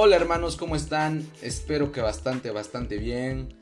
Hola 0.00 0.14
hermanos, 0.14 0.54
¿cómo 0.54 0.76
están? 0.76 1.28
Espero 1.42 1.90
que 1.90 2.00
bastante, 2.00 2.52
bastante 2.52 2.98
bien. 2.98 3.58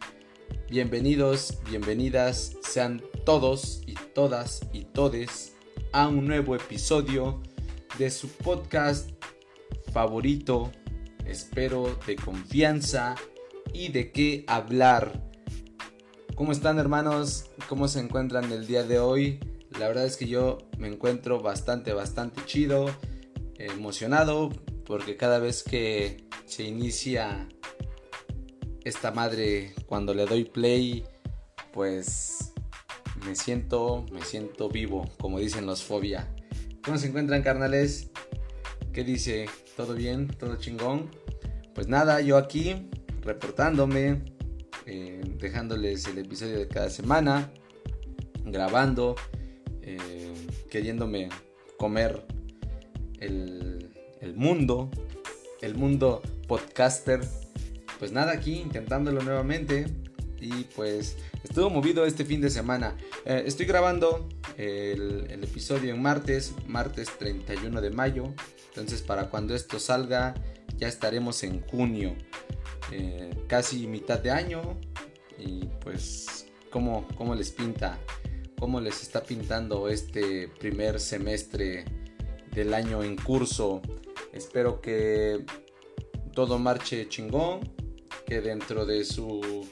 Bienvenidos, 0.69 1.61
bienvenidas 1.71 2.59
sean 2.61 3.03
todos 3.25 3.81
y 3.87 3.95
todas 3.95 4.61
y 4.71 4.85
todes 4.85 5.55
a 5.93 6.09
un 6.09 6.27
nuevo 6.27 6.55
episodio 6.55 7.41
de 7.99 8.11
su 8.11 8.29
podcast 8.29 9.13
favorito, 9.95 10.71
espero 11.25 11.99
de 12.07 12.17
confianza 12.17 13.15
y 13.73 13.89
de 13.89 14.13
qué 14.13 14.45
hablar. 14.47 15.23
¿Cómo 16.35 16.53
están 16.53 16.79
hermanos? 16.79 17.47
¿Cómo 17.67 17.89
se 17.89 18.01
encuentran 18.01 18.53
el 18.53 18.67
día 18.67 18.83
de 18.83 18.99
hoy? 18.99 19.41
La 19.81 19.89
verdad 19.89 20.05
es 20.05 20.19
que 20.19 20.29
yo 20.29 20.59
me 20.77 20.89
encuentro 20.89 21.41
bastante, 21.41 21.95
bastante 21.95 22.45
chido, 22.45 22.95
emocionado, 23.57 24.51
porque 24.85 25.17
cada 25.17 25.39
vez 25.39 25.63
que 25.63 26.26
se 26.47 26.63
inicia 26.63 27.49
esta 28.85 29.11
madre 29.11 29.75
cuando 29.87 30.15
le 30.15 30.27
doy 30.27 30.45
play, 30.45 31.05
pues 31.73 32.53
me 33.27 33.35
siento, 33.35 34.07
me 34.13 34.23
siento 34.23 34.69
vivo, 34.69 35.11
como 35.19 35.41
dicen 35.41 35.67
los 35.67 35.83
fobia. 35.83 36.33
¿Cómo 36.85 36.99
se 36.99 37.09
encuentran 37.09 37.43
carnales? 37.43 38.11
¿Qué 38.93 39.03
dice? 39.03 39.47
¿Todo 39.77 39.95
bien? 39.95 40.29
¿Todo 40.29 40.57
chingón? 40.57 41.11
Pues 41.75 41.89
nada, 41.89 42.21
yo 42.21 42.39
aquí 42.39 42.89
reportándome, 43.23 44.23
eh, 44.87 45.21
dejándoles 45.39 46.07
el 46.07 46.19
episodio 46.19 46.59
de 46.59 46.69
cada 46.69 46.89
semana, 46.91 47.53
grabando, 48.45 49.17
eh, 49.83 50.33
queriéndome 50.71 51.29
comer 51.77 52.25
el, 53.19 53.91
el 54.21 54.35
mundo, 54.37 54.91
el 55.61 55.75
mundo 55.75 56.23
podcaster. 56.47 57.21
Pues 57.99 58.13
nada, 58.13 58.33
aquí 58.33 58.61
intentándolo 58.61 59.23
nuevamente. 59.23 59.87
Y 60.39 60.65
pues 60.77 61.17
estuvo 61.43 61.71
movido 61.71 62.05
este 62.05 62.25
fin 62.25 62.41
de 62.41 62.51
semana. 62.51 62.97
Eh, 63.25 63.45
estoy 63.47 63.67
grabando 63.67 64.29
el, 64.57 65.27
episodio 65.43 65.95
en 65.95 66.03
martes, 66.03 66.55
martes 66.67 67.09
31 67.19 67.81
de 67.81 67.91
mayo. 67.91 68.35
Entonces 68.69 69.03
para 69.03 69.31
cuando 69.31 69.55
esto 69.55 69.79
salga 69.79 70.35
ya 70.77 70.89
estaremos 70.89 71.43
en 71.43 71.63
junio. 71.63 72.15
Eh, 72.93 73.31
casi 73.49 73.87
mitad 73.87 74.19
de 74.19 74.31
año. 74.31 74.79
Y 75.39 75.67
pues 75.83 76.47
¿cómo, 76.71 77.07
cómo 77.17 77.35
les 77.35 77.51
pinta, 77.51 77.99
cómo 78.59 78.81
les 78.81 79.03
está 79.03 79.23
pintando 79.23 79.89
este 79.89 80.49
primer 80.49 81.01
semestre 81.01 81.85
del 82.53 82.75
año 82.75 83.03
en 83.03 83.17
curso. 83.17 83.83
Espero 84.33 84.81
que 84.81 85.45
todo 86.37 86.59
marche 86.59 87.09
chingón, 87.09 87.61
que 88.27 88.43
dentro 88.43 88.85
de 88.85 89.07
su 89.07 89.67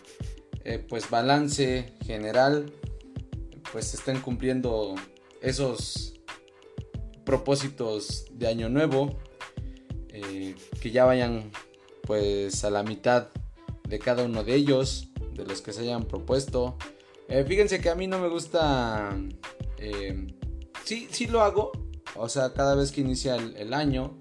eh, 0.65 0.79
pues 0.79 1.11
balance 1.11 1.93
general 2.07 2.73
pues 3.71 3.93
estén 3.93 4.21
cumpliendo 4.21 4.95
esos 5.43 6.15
propósitos 7.25 8.25
de 8.33 8.47
año 8.47 8.71
nuevo, 8.71 9.19
eh, 10.09 10.55
que 10.81 10.91
ya 10.91 11.05
vayan 11.05 11.51
pues 12.07 12.65
a 12.65 12.71
la 12.71 12.83
mitad 12.83 13.29
de 13.87 13.99
cada 13.99 14.25
uno 14.25 14.43
de 14.43 14.55
ellos, 14.55 15.09
de 15.35 15.45
los 15.45 15.61
que 15.61 15.75
se 15.75 15.83
hayan 15.83 16.05
propuesto. 16.05 16.79
Eh, 17.29 17.45
fíjense 17.47 17.79
que 17.83 17.91
a 17.91 17.95
mí 17.95 18.07
no 18.07 18.19
me 18.21 18.29
gusta, 18.29 19.15
sí, 20.85 21.09
sí 21.11 21.27
lo 21.27 21.43
hago, 21.43 21.73
o 22.15 22.31
sea, 22.31 22.55
cada 22.55 22.75
vez 22.75 22.91
que 22.91 23.03
inicia 23.03 23.37
el 23.37 23.75
año, 23.75 24.17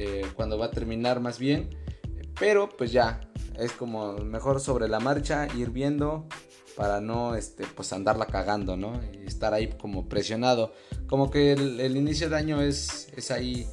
eh, 0.00 0.22
cuando 0.36 0.56
va 0.56 0.66
a 0.66 0.70
terminar 0.70 1.18
más 1.18 1.40
bien. 1.40 1.70
Pero 2.38 2.68
pues 2.68 2.92
ya, 2.92 3.20
es 3.58 3.72
como 3.72 4.12
mejor 4.18 4.60
sobre 4.60 4.86
la 4.86 5.00
marcha 5.00 5.48
ir 5.56 5.70
viendo 5.70 6.28
para 6.76 7.00
no 7.00 7.34
este, 7.34 7.66
pues 7.66 7.92
andarla 7.92 8.26
cagando, 8.26 8.76
¿no? 8.76 9.00
Y 9.12 9.26
estar 9.26 9.54
ahí 9.54 9.70
como 9.76 10.08
presionado. 10.08 10.72
Como 11.08 11.32
que 11.32 11.52
el, 11.52 11.96
inicio 11.96 12.30
de 12.30 12.36
año 12.36 12.62
es, 12.62 13.08
es 13.16 13.32
ahí 13.32 13.66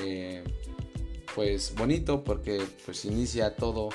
eh, 0.00 0.44
pues 1.34 1.74
bonito 1.74 2.22
porque 2.22 2.62
pues 2.84 3.04
inicia 3.04 3.56
todo 3.56 3.88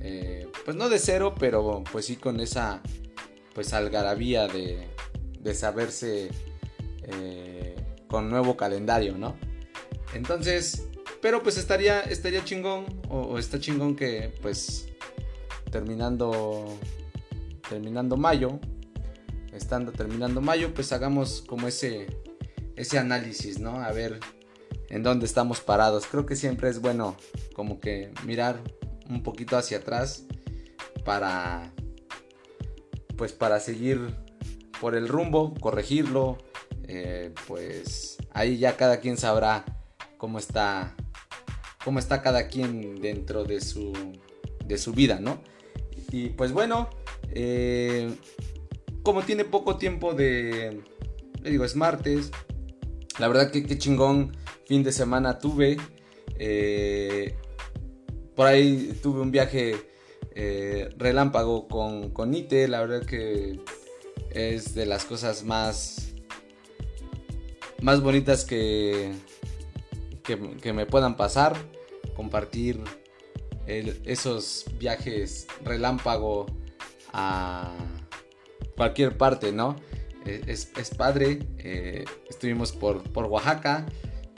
eh, 0.00 0.46
pues 0.66 0.76
no 0.76 0.90
de 0.90 0.98
cero, 0.98 1.34
pero 1.40 1.82
pues 1.90 2.04
sí 2.04 2.16
con 2.16 2.38
esa 2.40 2.82
pues 3.54 3.72
algarabía 3.72 4.46
de, 4.46 4.86
de 5.40 5.54
saberse 5.54 6.28
con 8.08 8.28
nuevo 8.28 8.58
calendario, 8.58 9.16
¿no? 9.16 9.34
Entonces, 10.14 10.88
pero 11.20 11.42
pues 11.42 11.58
estaría, 11.58 12.00
estaría 12.02 12.44
chingón, 12.44 12.86
o, 13.08 13.38
está 13.38 13.58
chingón 13.58 13.96
que 13.96 14.32
pues 14.42 14.88
terminando, 15.70 16.78
terminando 17.68 18.16
mayo, 18.16 18.58
estando 19.52 19.92
terminando 19.92 20.40
mayo, 20.40 20.72
pues 20.74 20.92
hagamos 20.92 21.42
como 21.42 21.68
ese, 21.68 22.06
ese 22.76 22.98
análisis, 22.98 23.58
¿no? 23.58 23.80
A 23.80 23.92
ver 23.92 24.20
en 24.88 25.02
dónde 25.02 25.26
estamos 25.26 25.60
parados. 25.60 26.06
Creo 26.06 26.26
que 26.26 26.36
siempre 26.36 26.68
es 26.70 26.80
bueno 26.80 27.16
como 27.54 27.80
que 27.80 28.10
mirar 28.24 28.60
un 29.08 29.22
poquito 29.22 29.56
hacia 29.56 29.78
atrás 29.78 30.24
para 31.04 31.72
pues 33.16 33.32
para 33.32 33.58
seguir 33.58 34.14
por 34.80 34.94
el 34.94 35.08
rumbo, 35.08 35.54
corregirlo, 35.60 36.38
eh, 36.84 37.34
pues 37.48 38.16
ahí 38.32 38.58
ya 38.58 38.76
cada 38.76 39.00
quien 39.00 39.16
sabrá 39.16 39.64
cómo 40.18 40.38
está 40.38 40.94
cómo 41.88 42.00
está 42.00 42.20
cada 42.20 42.48
quien 42.48 43.00
dentro 43.00 43.44
de 43.44 43.62
su, 43.62 43.94
de 44.62 44.76
su 44.76 44.92
vida, 44.92 45.20
¿no? 45.20 45.40
Y 46.12 46.28
pues 46.28 46.52
bueno, 46.52 46.90
eh, 47.30 48.14
como 49.02 49.22
tiene 49.22 49.46
poco 49.46 49.78
tiempo 49.78 50.12
de, 50.12 50.82
le 51.40 51.50
digo, 51.50 51.64
es 51.64 51.76
martes, 51.76 52.30
la 53.18 53.26
verdad 53.26 53.50
que 53.50 53.64
qué 53.64 53.78
chingón 53.78 54.36
fin 54.66 54.82
de 54.82 54.92
semana 54.92 55.38
tuve. 55.38 55.78
Eh, 56.38 57.34
por 58.36 58.46
ahí 58.46 58.94
tuve 59.02 59.22
un 59.22 59.30
viaje 59.30 59.76
eh, 60.34 60.90
relámpago 60.98 61.68
con, 61.68 62.10
con 62.10 62.34
Ite, 62.34 62.68
la 62.68 62.82
verdad 62.82 63.06
que 63.06 63.60
es 64.28 64.74
de 64.74 64.84
las 64.84 65.06
cosas 65.06 65.42
más, 65.42 66.12
más 67.80 68.02
bonitas 68.02 68.44
que, 68.44 69.14
que 70.22 70.72
me 70.74 70.84
puedan 70.84 71.16
pasar 71.16 71.77
compartir 72.14 72.82
esos 73.66 74.64
viajes 74.78 75.46
relámpago 75.62 76.46
a 77.12 77.74
cualquier 78.76 79.16
parte, 79.16 79.52
¿no? 79.52 79.76
E, 80.24 80.42
es, 80.46 80.90
padre. 80.96 81.40
Eh, 81.58 82.04
estuvimos 82.28 82.72
por, 82.72 83.02
por 83.12 83.26
Oaxaca. 83.26 83.86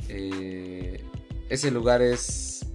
Eh, 0.09 1.03
ese 1.49 1.71
lugar 1.71 2.03
es, 2.03 2.67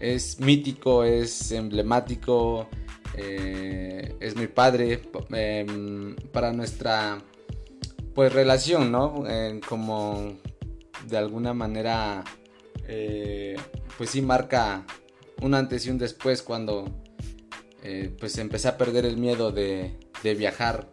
es 0.00 0.40
mítico, 0.40 1.04
es 1.04 1.52
emblemático. 1.52 2.68
Eh, 3.16 4.14
es 4.20 4.36
muy 4.36 4.46
padre 4.48 5.00
em, 5.30 6.16
para 6.32 6.52
nuestra 6.52 7.22
pues 8.14 8.32
relación, 8.32 8.90
¿no? 8.90 9.24
como 9.68 10.32
de 11.06 11.18
alguna 11.18 11.52
manera 11.52 12.24
pues 12.86 14.10
sí 14.10 14.22
marca 14.22 14.84
un 15.42 15.54
antes 15.54 15.86
y 15.86 15.90
un 15.90 15.98
después 15.98 16.42
cuando 16.42 16.84
eh, 17.88 18.10
pues 18.18 18.36
empecé 18.38 18.66
a 18.66 18.76
perder 18.76 19.06
el 19.06 19.16
miedo 19.16 19.52
de, 19.52 19.96
viajar 20.36 20.92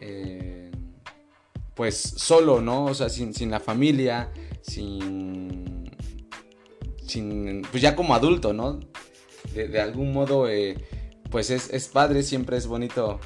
eh, 0.00 0.70
pues 1.74 1.96
solo, 1.96 2.60
¿no? 2.60 2.84
O 2.84 2.94
sea, 2.94 3.08
sin, 3.08 3.50
la 3.50 3.58
familia, 3.58 4.30
sin, 4.62 5.90
sin, 7.04 7.62
pues 7.68 7.82
ya 7.82 7.96
como 7.96 8.14
adulto, 8.14 8.52
¿no? 8.52 8.78
De, 9.54 9.80
algún 9.80 10.12
modo, 10.12 10.48
eh, 10.48 10.76
pues 11.32 11.50
es, 11.50 11.68
es, 11.70 11.88
padre, 11.88 12.22
siempre 12.22 12.58
es 12.58 12.68
bonito 12.68 13.18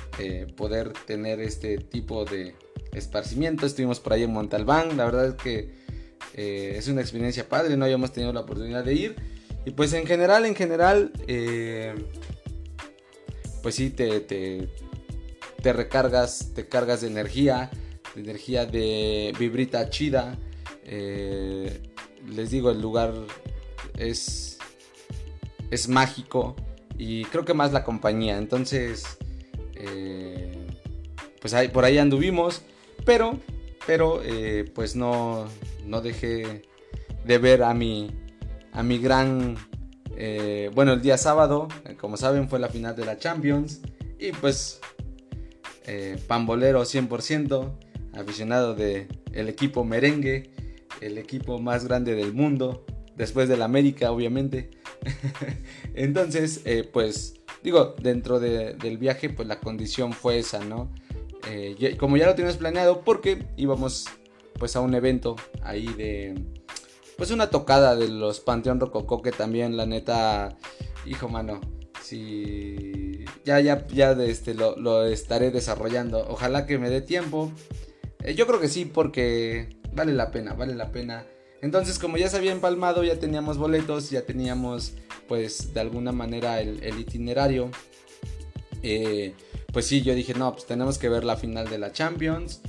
poder 0.56 0.94
tener 1.06 1.40
este 1.40 1.76
tipo 1.76 2.24
de 2.24 2.54
esparcimiento. 2.92 3.66
Estuvimos 3.66 4.00
por 4.00 4.14
ahí 4.14 4.22
en 4.22 4.32
Montalbán, 4.32 4.96
la 4.96 5.04
verdad 5.04 5.26
es 5.26 5.34
que 5.34 5.74
eh, 6.34 6.74
es 6.76 6.88
una 6.88 7.00
experiencia 7.00 7.48
padre, 7.48 7.76
no 7.76 7.84
habíamos 7.84 8.12
tenido 8.12 8.32
la 8.32 8.40
oportunidad 8.40 8.84
de 8.84 8.94
ir. 8.94 9.16
Y 9.64 9.70
pues 9.70 9.92
en 9.92 10.06
general, 10.06 10.46
en 10.46 10.54
general, 10.54 11.12
eh, 11.26 11.94
pues 13.62 13.74
sí, 13.74 13.90
te, 13.90 14.20
te, 14.20 15.72
recargas, 15.72 16.52
te 16.54 16.68
cargas 16.68 17.00
de 17.00 17.08
energía, 17.08 17.70
de 18.14 18.20
energía 18.20 18.66
de 18.66 19.34
vibrita 19.38 19.90
chida. 19.90 20.38
Eh, 20.84 21.82
les 22.28 22.50
digo, 22.50 22.70
el 22.70 22.80
lugar 22.80 23.12
es, 23.96 24.58
es 25.70 25.88
mágico 25.88 26.56
y 26.96 27.24
creo 27.26 27.44
que 27.44 27.54
más 27.54 27.72
la 27.72 27.84
compañía. 27.84 28.38
Entonces, 28.38 29.04
pues 31.40 31.52
ahí, 31.54 31.68
por 31.68 31.84
ahí 31.84 31.98
anduvimos, 31.98 32.62
pero, 33.04 33.38
pero 33.88 34.20
pues 34.74 34.96
no, 34.96 35.46
no 35.86 36.02
dejé 36.02 36.68
de 37.24 37.38
ver 37.38 37.62
a 37.62 37.72
mi, 37.72 38.10
a 38.72 38.82
mi 38.82 38.98
gran... 38.98 39.56
Eh, 40.14 40.70
bueno, 40.74 40.92
el 40.92 41.00
día 41.00 41.16
sábado, 41.16 41.68
eh, 41.86 41.96
como 41.96 42.18
saben, 42.18 42.50
fue 42.50 42.58
la 42.58 42.68
final 42.68 42.94
de 42.94 43.06
la 43.06 43.16
Champions. 43.16 43.80
Y 44.18 44.32
pues, 44.32 44.80
eh, 45.86 46.20
pambolero 46.26 46.82
100%, 46.82 47.72
aficionado 48.14 48.74
del 48.74 49.08
el 49.32 49.48
equipo 49.48 49.84
merengue, 49.84 50.50
el 51.00 51.16
equipo 51.16 51.58
más 51.58 51.86
grande 51.86 52.14
del 52.14 52.34
mundo, 52.34 52.84
después 53.16 53.48
del 53.48 53.62
América, 53.62 54.10
obviamente. 54.12 54.68
Entonces, 55.94 56.62
pues, 56.92 57.36
digo, 57.62 57.94
dentro 58.02 58.38
del 58.38 58.98
viaje, 58.98 59.30
pues 59.30 59.48
la 59.48 59.60
condición 59.60 60.12
fue 60.12 60.38
esa, 60.38 60.62
¿no? 60.62 60.92
Como 61.98 62.16
ya 62.16 62.26
lo 62.26 62.34
teníamos 62.34 62.58
planeado, 62.58 63.02
porque 63.02 63.46
íbamos 63.56 64.06
pues 64.58 64.76
a 64.76 64.80
un 64.80 64.94
evento 64.94 65.36
ahí 65.62 65.86
de 65.86 66.34
pues 67.16 67.30
una 67.32 67.50
tocada 67.50 67.96
de 67.96 68.08
los 68.08 68.40
Panteón 68.40 68.78
Rococó 68.78 69.22
que 69.22 69.32
también 69.32 69.76
la 69.76 69.86
neta, 69.86 70.56
hijo 71.04 71.28
mano, 71.28 71.60
si 72.00 73.24
ya 73.44 73.60
ya 73.60 73.86
ya 73.88 74.12
este 74.12 74.54
lo, 74.54 75.04
estaré 75.04 75.50
desarrollando. 75.50 76.24
Ojalá 76.28 76.64
que 76.66 76.78
me 76.78 76.90
dé 76.90 77.00
tiempo. 77.00 77.50
Eh, 78.22 78.34
yo 78.34 78.46
creo 78.46 78.60
que 78.60 78.68
sí 78.68 78.84
porque 78.84 79.68
vale 79.92 80.12
la 80.12 80.30
pena, 80.30 80.54
vale 80.54 80.74
la 80.74 80.92
pena. 80.92 81.26
Entonces, 81.60 81.98
como 81.98 82.16
ya 82.18 82.28
se 82.28 82.36
había 82.36 82.52
empalmado, 82.52 83.02
ya 83.02 83.18
teníamos 83.18 83.58
boletos, 83.58 84.10
ya 84.10 84.22
teníamos 84.22 84.94
pues 85.26 85.74
de 85.74 85.80
alguna 85.80 86.12
manera 86.12 86.60
el, 86.60 86.98
itinerario. 86.98 87.70
Eh, 88.82 89.34
pues 89.72 89.86
sí, 89.86 90.02
yo 90.02 90.14
dije, 90.14 90.34
no, 90.34 90.52
pues 90.52 90.66
tenemos 90.66 90.98
que 90.98 91.08
ver 91.08 91.24
la 91.24 91.36
final 91.36 91.68
de 91.68 91.78
la 91.78 91.92
Champions. 91.92 92.60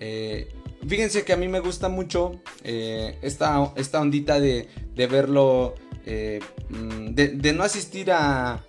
Eh, 0.00 0.48
Fíjense 0.86 1.24
que 1.24 1.32
a 1.32 1.36
mí 1.36 1.48
me 1.48 1.60
gusta 1.60 1.88
mucho 1.88 2.40
eh, 2.62 3.18
esta, 3.22 3.72
esta, 3.76 4.00
ondita 4.00 4.38
de, 4.38 4.68
verlo, 4.94 5.74
eh, 6.04 6.40
mm, 6.68 7.14
de, 7.14 7.52
no 7.54 7.62
asistir 7.62 8.10
a, 8.12 8.62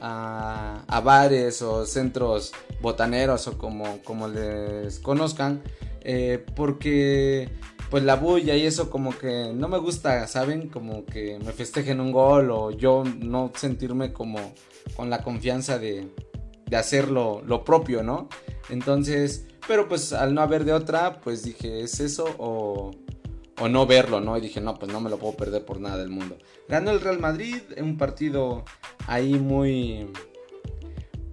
a, 0.00 1.00
bares 1.04 1.62
o 1.62 1.86
centros 1.86 2.52
botaneros 2.80 3.46
o 3.46 3.56
como, 3.56 3.98
como 4.02 4.26
les 4.26 4.98
conozcan, 4.98 5.62
eh, 6.00 6.44
porque 6.56 7.48
pues 7.88 8.02
la 8.02 8.16
bulla 8.16 8.56
y 8.56 8.66
eso 8.66 8.90
como 8.90 9.16
que 9.16 9.52
no 9.54 9.68
me 9.68 9.78
gusta, 9.78 10.26
¿saben? 10.26 10.68
Como 10.68 11.04
que 11.04 11.38
me 11.44 11.52
festejen 11.52 12.00
un 12.00 12.12
gol 12.12 12.50
o 12.50 12.70
yo 12.70 13.04
no 13.04 13.52
sentirme 13.54 14.12
como 14.12 14.38
con 14.96 15.10
la 15.10 15.22
confianza 15.22 15.78
de, 15.78 16.08
de 16.70 16.76
hacer 16.76 17.10
lo, 17.10 17.64
propio, 17.64 18.02
¿no? 18.02 18.28
Entonces 18.70 19.46
pero 19.68 19.88
pues 19.88 20.12
al 20.12 20.34
no 20.34 20.40
haber 20.40 20.64
de 20.64 20.72
otra, 20.72 21.20
pues 21.20 21.44
dije, 21.44 21.82
¿es 21.82 22.00
eso 22.00 22.24
o, 22.38 22.90
o 23.60 23.68
no 23.68 23.86
verlo, 23.86 24.20
no? 24.20 24.36
Y 24.36 24.40
dije, 24.40 24.60
no, 24.60 24.74
pues 24.74 24.90
no 24.90 25.00
me 25.00 25.10
lo 25.10 25.18
puedo 25.18 25.36
perder 25.36 25.64
por 25.64 25.78
nada 25.78 25.98
del 25.98 26.08
mundo. 26.08 26.38
Ganó 26.68 26.90
el 26.90 27.00
Real 27.00 27.20
Madrid, 27.20 27.58
en 27.76 27.84
un 27.84 27.96
partido 27.96 28.64
ahí 29.06 29.34
muy, 29.34 30.08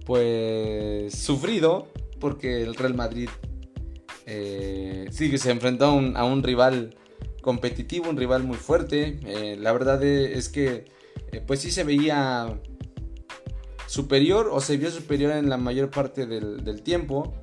pues, 0.06 1.14
sufrido, 1.14 1.88
porque 2.20 2.62
el 2.62 2.76
Real 2.76 2.94
Madrid 2.94 3.28
eh, 4.26 5.08
sí 5.10 5.36
se 5.38 5.50
enfrentó 5.50 5.86
a 5.86 6.24
un, 6.24 6.42
rival 6.42 6.96
competitivo, 7.40 8.10
un 8.10 8.16
rival 8.16 8.44
muy 8.44 8.58
fuerte. 8.58 9.18
Eh, 9.24 9.56
la 9.58 9.72
verdad 9.72 10.02
es 10.04 10.48
que, 10.48 10.84
eh, 11.32 11.42
pues 11.44 11.60
sí 11.60 11.70
se 11.70 11.82
veía 11.82 12.60
superior 13.88 14.48
o 14.52 14.60
se 14.60 14.76
vio 14.76 14.90
superior 14.92 15.32
en 15.32 15.48
la 15.48 15.56
mayor 15.56 15.90
parte 15.90 16.26
del, 16.26 16.62
del 16.62 16.82
tiempo 16.82 17.34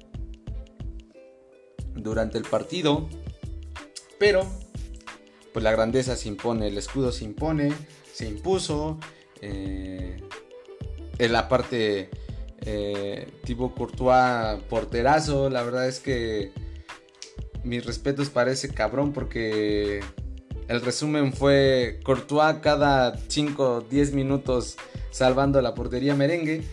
durante 1.96 2.38
el 2.38 2.46
partido. 2.46 3.10
Pero, 4.18 4.46
pues 5.52 5.64
la 5.64 5.72
grandeza 5.72 6.16
se 6.16 6.30
impone, 6.30 6.68
el 6.68 6.78
escudo 6.78 7.12
se 7.12 7.26
impone, 7.26 7.74
se 8.14 8.28
impuso. 8.28 9.00
Eh, 9.42 10.18
en 11.18 11.32
la 11.34 11.48
parte 11.50 12.10
eh, 12.62 13.28
tipo 13.44 13.74
Courtois 13.74 14.62
porterazo, 14.70 15.50
la 15.50 15.64
verdad 15.64 15.88
es 15.88 16.00
que 16.00 16.52
mis 17.64 17.86
respetos 17.86 18.30
para 18.30 18.52
ese 18.52 18.74
cabrón 18.74 19.14
porque 19.14 20.02
el 20.68 20.82
resumen 20.82 21.34
fue 21.34 22.00
Courtois 22.04 22.58
cada 22.62 23.18
5 23.28 23.86
10 23.90 24.14
minutos 24.14 24.78
salvando 25.12 25.62
la 25.62 25.74
portería 25.74 26.16
merengue. 26.16 26.64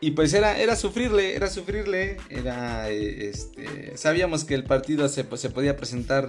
Y 0.00 0.10
pues 0.10 0.34
era, 0.34 0.58
era 0.58 0.76
sufrirle, 0.76 1.34
era 1.34 1.48
sufrirle, 1.48 2.18
era, 2.28 2.90
eh, 2.90 3.28
este, 3.30 3.96
sabíamos 3.96 4.44
que 4.44 4.54
el 4.54 4.64
partido 4.64 5.08
se, 5.08 5.26
se, 5.36 5.50
podía 5.50 5.76
presentar 5.76 6.28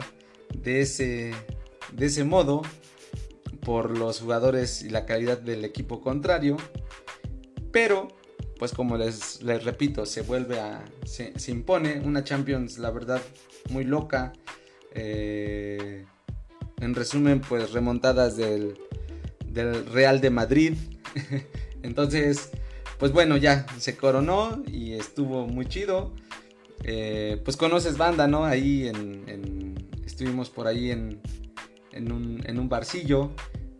de 0.56 0.81
ese, 0.81 1.34
de 1.92 2.06
ese 2.06 2.24
modo 2.24 2.62
por 3.62 3.98
los 3.98 4.22
jugadores 4.22 4.84
y 4.84 4.90
la 4.90 5.06
calidad 5.06 5.38
del 5.38 5.66
equipo 5.66 6.00
contrario, 6.00 6.56
pero 7.72 8.08
pues 8.58 8.72
como 8.72 8.98
les, 8.98 9.42
les 9.44 9.64
repito, 9.64 10.06
se 10.06 10.22
vuelve 10.22 10.60
a, 10.60 10.86
se, 11.04 11.34
impone 11.48 12.00
una 12.00 12.24
Champions, 12.24 12.78
la 12.78 12.92
verdad, 12.92 13.22
muy 13.69 13.84
loca, 13.84 14.34
eh, 14.94 16.06
en 16.80 16.96
resumen, 16.96 17.42
pues 17.42 17.72
remontadas 17.72 18.38
del, 18.38 18.78
Real 19.92 20.22
de 20.22 20.30
Madrid, 20.30 20.74
entonces 21.82 22.52
pues 22.98 23.12
bueno, 23.12 23.38
ya 23.38 23.66
se 23.78 23.96
coronó 23.96 24.64
y 24.68 24.94
estuvo 24.94 25.48
muy 25.48 25.68
chido. 25.68 26.14
Eh, 26.84 27.42
pues 27.44 27.58
conoces 27.58 27.98
banda, 27.98 28.28
¿no? 28.28 28.46
Ahí 28.46 28.88
en, 28.88 29.76
estuvimos 30.06 30.50
por 30.50 30.68
ahí 30.68 30.92
en, 30.92 31.22
un, 31.94 32.70
barcillo. 32.70 33.32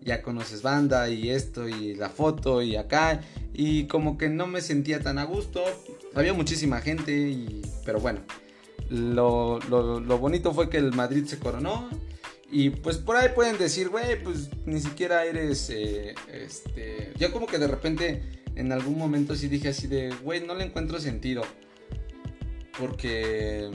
Ya 0.02 0.22
conoces 0.22 0.62
banda 0.62 1.10
y 1.10 1.32
esto 1.32 1.68
y 1.68 1.96
la 1.96 2.10
foto 2.10 2.62
y 2.62 2.76
acá. 2.76 3.22
Y 3.54 3.86
como 3.88 4.18
que 4.18 4.30
no 4.30 4.46
me 4.46 4.62
sentía 4.62 5.00
tan 5.00 5.18
a 5.18 5.24
gusto. 5.24 5.64
Había 6.14 6.34
muchísima 6.34 6.80
gente, 6.82 7.46
pero 7.86 8.00
bueno. 8.00 8.22
Lo, 8.90 9.60
bonito 10.20 10.54
fue 10.54 10.70
que 10.70 10.78
el 10.78 10.94
Madrid 10.94 11.26
se 11.26 11.40
coronó. 11.40 11.90
Y 12.50 12.70
pues 12.70 12.98
por 12.98 13.18
ahí 13.18 13.30
pueden 13.36 13.58
decir, 13.58 13.90
güey, 13.90 14.22
pues 14.24 14.50
ni 14.66 14.80
siquiera 14.80 15.26
eres, 15.26 15.70
eh, 15.70 16.16
este, 16.32 17.12
yo 17.18 17.32
como 17.32 17.46
que 17.46 17.58
de 17.58 17.68
repente 17.68 18.24
en 18.56 18.72
algún 18.72 18.98
momento 18.98 19.36
sí 19.36 19.48
dije 19.48 19.70
así 19.70 19.88
de, 19.88 20.10
güey, 20.24 20.46
no 20.46 20.56
le 20.56 20.66
encuentro 20.66 21.00
sentido. 21.00 21.44
Porque, 22.80 23.70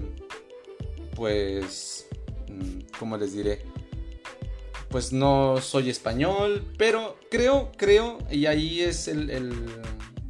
pues, 1.14 2.06
mm, 2.48 2.96
¿cómo 2.98 3.16
les 3.16 3.32
diré? 3.32 3.60
Pues 4.88 5.12
no 5.12 5.58
soy 5.60 5.90
español, 5.90 6.66
pero 6.78 7.18
creo, 7.30 7.72
creo, 7.76 8.18
y 8.30 8.46
ahí 8.46 8.80
es 8.80 9.10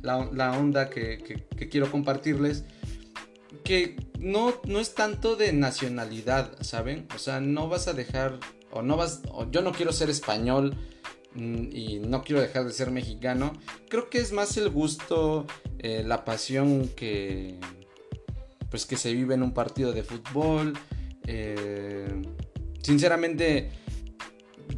la, 0.02 0.58
onda 0.58 0.90
que, 0.90 1.44
quiero 1.70 1.90
compartirles, 1.90 2.64
que 3.64 3.96
no, 4.18 4.54
no 4.66 4.78
es 4.78 4.94
tanto 4.94 5.36
de 5.36 5.52
nacionalidad, 5.52 6.56
¿saben? 6.60 7.06
O 7.14 7.18
sea, 7.18 7.40
no 7.40 7.68
vas 7.68 7.88
a 7.88 7.92
dejar, 7.92 8.38
o 8.70 8.82
no 8.82 8.96
vas, 8.96 9.22
yo 9.50 9.62
no 9.62 9.72
quiero 9.72 9.92
ser 9.92 10.10
español 10.10 10.76
Mm, 11.34 11.68
y 11.72 11.98
no 11.98 12.22
quiero 12.22 12.42
dejar 12.42 12.66
de 12.66 12.72
ser 12.72 12.90
mexicano, 12.90 13.54
creo 13.88 14.10
que 14.10 14.18
es 14.18 14.32
más 14.32 14.56
el 14.58 14.68
gusto, 14.68 15.46
eh, 15.78 16.02
la 16.06 16.24
pasión 16.24 16.88
que 16.88 17.58
pues 18.70 18.86
que 18.86 18.96
se 18.96 19.12
vive 19.12 19.34
en 19.34 19.42
un 19.42 19.52
partido 19.52 19.92
de 19.92 20.02
fútbol. 20.02 20.72
Eh, 21.26 22.22
sinceramente, 22.82 23.70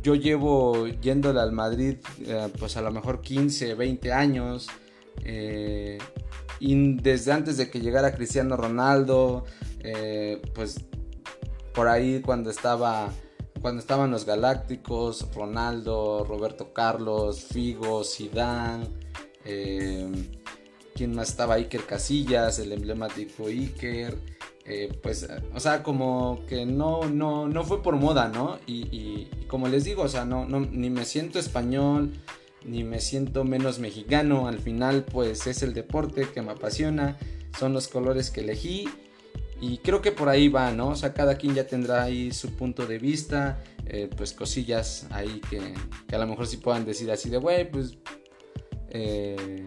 yo 0.02 0.16
llevo 0.16 0.88
yéndole 0.88 1.40
al 1.40 1.52
Madrid 1.52 1.96
eh, 2.26 2.48
pues 2.58 2.76
a 2.76 2.82
lo 2.82 2.90
mejor 2.90 3.20
15, 3.20 3.74
20 3.74 4.12
años. 4.12 4.68
Y 6.61 6.94
desde 6.96 7.32
antes 7.32 7.56
de 7.56 7.70
que 7.70 7.80
llegara 7.80 8.14
Cristiano 8.14 8.56
Ronaldo, 8.56 9.44
pues 10.54 10.80
por 11.75 11.88
ahí 11.88 12.23
cuando 12.25 12.50
estaba 12.50 13.12
cuando 13.64 13.80
estaban 13.80 14.11
los 14.11 14.26
Galácticos, 14.26 15.26
Ronaldo, 15.34 16.23
Roberto 16.28 16.75
Carlos, 16.75 17.44
Figo, 17.44 18.04
Zidane, 18.04 18.87
eh, 19.46 20.06
¿quién 20.94 21.14
más 21.14 21.30
estaba? 21.30 21.54
Iker 21.54 21.87
Casillas, 21.87 22.58
el 22.58 22.73
emblemático 22.73 23.46
Iker. 23.46 24.18
Eh, 24.66 24.92
pues, 25.02 25.26
o 25.54 25.61
sea, 25.61 25.82
como 25.82 26.42
que 26.46 26.66
no, 26.66 27.08
no, 27.08 27.49
no 27.49 27.64
fue 27.64 27.82
por 27.82 27.96
moda, 27.96 28.28
¿no? 28.28 28.58
Y, 28.66 29.28
como 29.46 29.66
les 29.68 29.84
digo, 29.84 30.02
o 30.02 30.08
sea, 30.08 30.26
no, 30.26 30.44
no, 30.44 30.61
ni 30.61 30.90
me 30.90 31.06
siento 31.06 31.38
español, 31.38 32.12
ni 32.64 32.85
me 32.85 33.00
siento 33.00 33.44
menos 33.44 33.78
mexicano. 33.78 34.49
Al 34.49 34.59
final, 34.59 35.04
pues 35.04 35.47
es 35.47 35.62
el 35.62 35.75
deporte 35.75 36.28
que 36.33 36.42
me 36.42 36.52
apasiona, 36.52 37.18
son 37.59 37.73
los 37.73 37.88
colores 37.88 38.30
que 38.30 38.40
elegí 38.40 38.88
y 39.61 39.78
creo 39.78 40.02
que 40.02 40.12
por 40.12 40.28
ahí 40.28 40.49
va, 40.49 40.73
¿no? 40.73 40.88
O 40.88 40.97
sea, 40.97 41.14
cada 41.14 41.37
quien 41.37 41.54
ya 41.54 41.66
tendrá 41.66 42.02
ahí 42.02 42.33
su 42.33 42.54
punto 42.54 42.87
de 42.87 42.99
vista, 42.99 43.62
eh, 43.87 44.11
pues 44.14 44.33
cosillas 44.33 45.06
ahí 45.11 45.40
que, 45.49 45.75
a 46.14 46.18
lo 46.18 46.26
mejor 46.26 46.47
sí 46.47 46.59
puedan 46.59 46.85
decir 46.85 47.11
así 47.11 47.30
de, 47.30 47.38
güey, 47.38 47.71
pues 47.71 47.97
eh, 48.88 49.64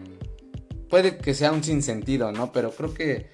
puede 0.88 1.18
que 1.18 1.34
sea 1.34 1.52
un 1.52 1.64
sinsentido, 1.64 2.30
¿no? 2.32 2.52
Pero 2.52 2.70
creo 2.70 2.94
que 2.94 3.26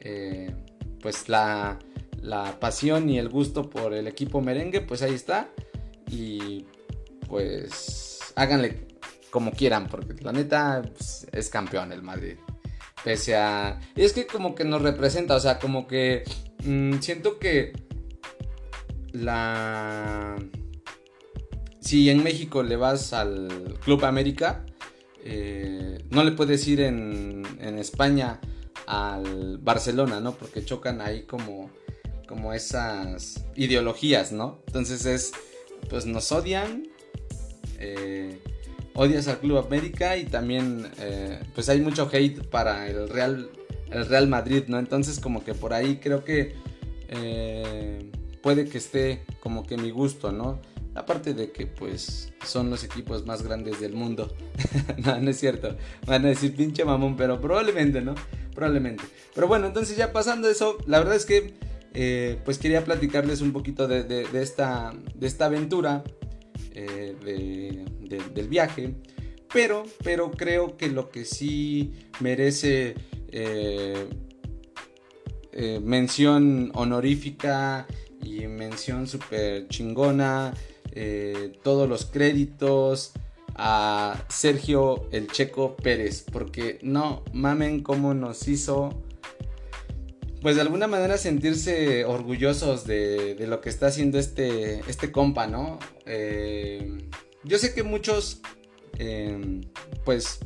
eh, 0.00 0.54
pues 1.00 1.28
la, 1.28 1.78
la 2.20 2.60
pasión 2.60 3.10
y 3.10 3.18
el 3.18 3.28
gusto 3.28 3.68
por 3.68 3.94
el 3.94 4.06
equipo 4.06 4.40
merengue, 4.40 4.82
pues 4.82 5.02
ahí 5.02 5.14
está. 5.14 5.48
Y 6.08 6.66
pues 7.26 8.20
háganle 8.36 8.86
como 9.34 9.50
quieran, 9.50 9.88
porque 9.88 10.14
la 10.22 10.30
neta 10.30 10.80
pues, 10.96 11.26
es 11.32 11.48
campeón 11.48 11.90
el 11.90 12.02
Madrid. 12.02 12.36
Pese 13.02 13.34
a... 13.34 13.80
Y 13.96 14.02
es 14.02 14.12
que 14.12 14.28
como 14.28 14.54
que 14.54 14.64
nos 14.64 14.80
representa, 14.80 15.34
o 15.34 15.40
sea, 15.40 15.58
como 15.58 15.88
que 15.88 16.22
mm, 16.62 17.00
siento 17.00 17.40
que 17.40 17.72
la... 19.10 20.36
Si 21.80 22.10
en 22.10 22.22
México 22.22 22.62
le 22.62 22.76
vas 22.76 23.12
al 23.12 23.76
Club 23.82 24.04
América, 24.04 24.64
eh, 25.24 25.98
no 26.10 26.22
le 26.22 26.30
puedes 26.30 26.68
ir 26.68 26.80
en, 26.80 27.42
en 27.58 27.80
España 27.80 28.38
al 28.86 29.58
Barcelona, 29.58 30.20
¿no? 30.20 30.36
Porque 30.36 30.64
chocan 30.64 31.00
ahí 31.00 31.24
como, 31.24 31.70
como 32.28 32.52
esas 32.52 33.44
ideologías, 33.56 34.30
¿no? 34.30 34.62
Entonces 34.68 35.04
es, 35.06 35.32
pues 35.90 36.06
nos 36.06 36.30
odian, 36.30 36.86
eh, 37.80 38.40
odias 38.94 39.28
al 39.28 39.38
Club 39.38 39.58
América 39.58 40.16
y 40.16 40.24
también, 40.24 40.90
eh, 40.98 41.40
pues 41.54 41.68
hay 41.68 41.80
mucho 41.80 42.08
hate 42.12 42.44
para 42.46 42.88
el 42.88 43.08
Real, 43.08 43.50
el 43.90 44.06
Real 44.06 44.28
Madrid, 44.28 44.64
¿no? 44.68 44.78
Entonces 44.78 45.20
como 45.20 45.44
que 45.44 45.54
por 45.54 45.72
ahí 45.72 45.96
creo 45.96 46.24
que 46.24 46.54
eh, 47.08 48.10
puede 48.42 48.66
que 48.66 48.78
esté 48.78 49.24
como 49.40 49.66
que 49.66 49.76
mi 49.76 49.90
gusto, 49.90 50.32
¿no? 50.32 50.60
Aparte 50.94 51.34
de 51.34 51.50
que 51.50 51.66
pues 51.66 52.32
son 52.44 52.70
los 52.70 52.84
equipos 52.84 53.26
más 53.26 53.42
grandes 53.42 53.80
del 53.80 53.94
mundo. 53.94 54.32
no, 55.04 55.20
no 55.20 55.30
es 55.30 55.40
cierto. 55.40 55.76
Van 56.06 56.24
a 56.24 56.28
decir 56.28 56.54
pinche 56.54 56.84
mamón, 56.84 57.16
pero 57.16 57.40
probablemente, 57.40 58.00
¿no? 58.00 58.14
Probablemente. 58.54 59.02
Pero 59.34 59.48
bueno, 59.48 59.66
entonces 59.66 59.96
ya 59.96 60.12
pasando 60.12 60.48
eso, 60.48 60.78
la 60.86 60.98
verdad 60.98 61.16
es 61.16 61.26
que 61.26 61.54
eh, 61.94 62.38
pues 62.44 62.58
quería 62.58 62.84
platicarles 62.84 63.40
un 63.40 63.52
poquito 63.52 63.86
de, 63.86 64.26
esta, 64.34 64.92
de 65.14 65.26
esta 65.26 65.46
aventura 65.46 66.02
eh, 66.74 67.84
del 68.34 68.48
viaje. 68.48 68.94
Pero, 69.52 69.84
pero 70.02 70.32
creo 70.32 70.76
que 70.76 70.88
lo 70.88 71.10
que 71.10 71.24
sí 71.24 71.92
merece 72.20 72.94
eh, 73.28 74.08
mención 75.80 76.72
honorífica 76.74 77.86
y 78.22 78.46
mención 78.46 79.06
súper 79.06 79.68
chingona 79.68 80.52
eh, 80.96 81.52
todos 81.62 81.88
los 81.88 82.06
créditos 82.06 83.12
a 83.56 84.24
Sergio 84.28 85.08
el 85.10 85.28
Checo 85.28 85.76
Pérez, 85.76 86.24
porque 86.32 86.78
no 86.82 87.22
mamen 87.32 87.82
cómo 87.82 88.14
nos 88.14 88.46
hizo, 88.46 89.02
pues 90.44 90.56
de 90.56 90.60
alguna 90.60 90.86
manera 90.86 91.16
sentirse 91.16 92.04
orgullosos 92.04 92.86
de, 92.86 93.34
lo 93.48 93.62
que 93.62 93.70
está 93.70 93.86
haciendo 93.86 94.18
este, 94.18 94.80
este 94.90 95.10
compa, 95.10 95.46
¿no? 95.46 95.78
Eh, 96.04 96.98
yo 97.44 97.56
sé 97.56 97.72
que 97.72 97.82
muchos, 97.82 98.42
em, 98.98 99.62
pues, 100.04 100.40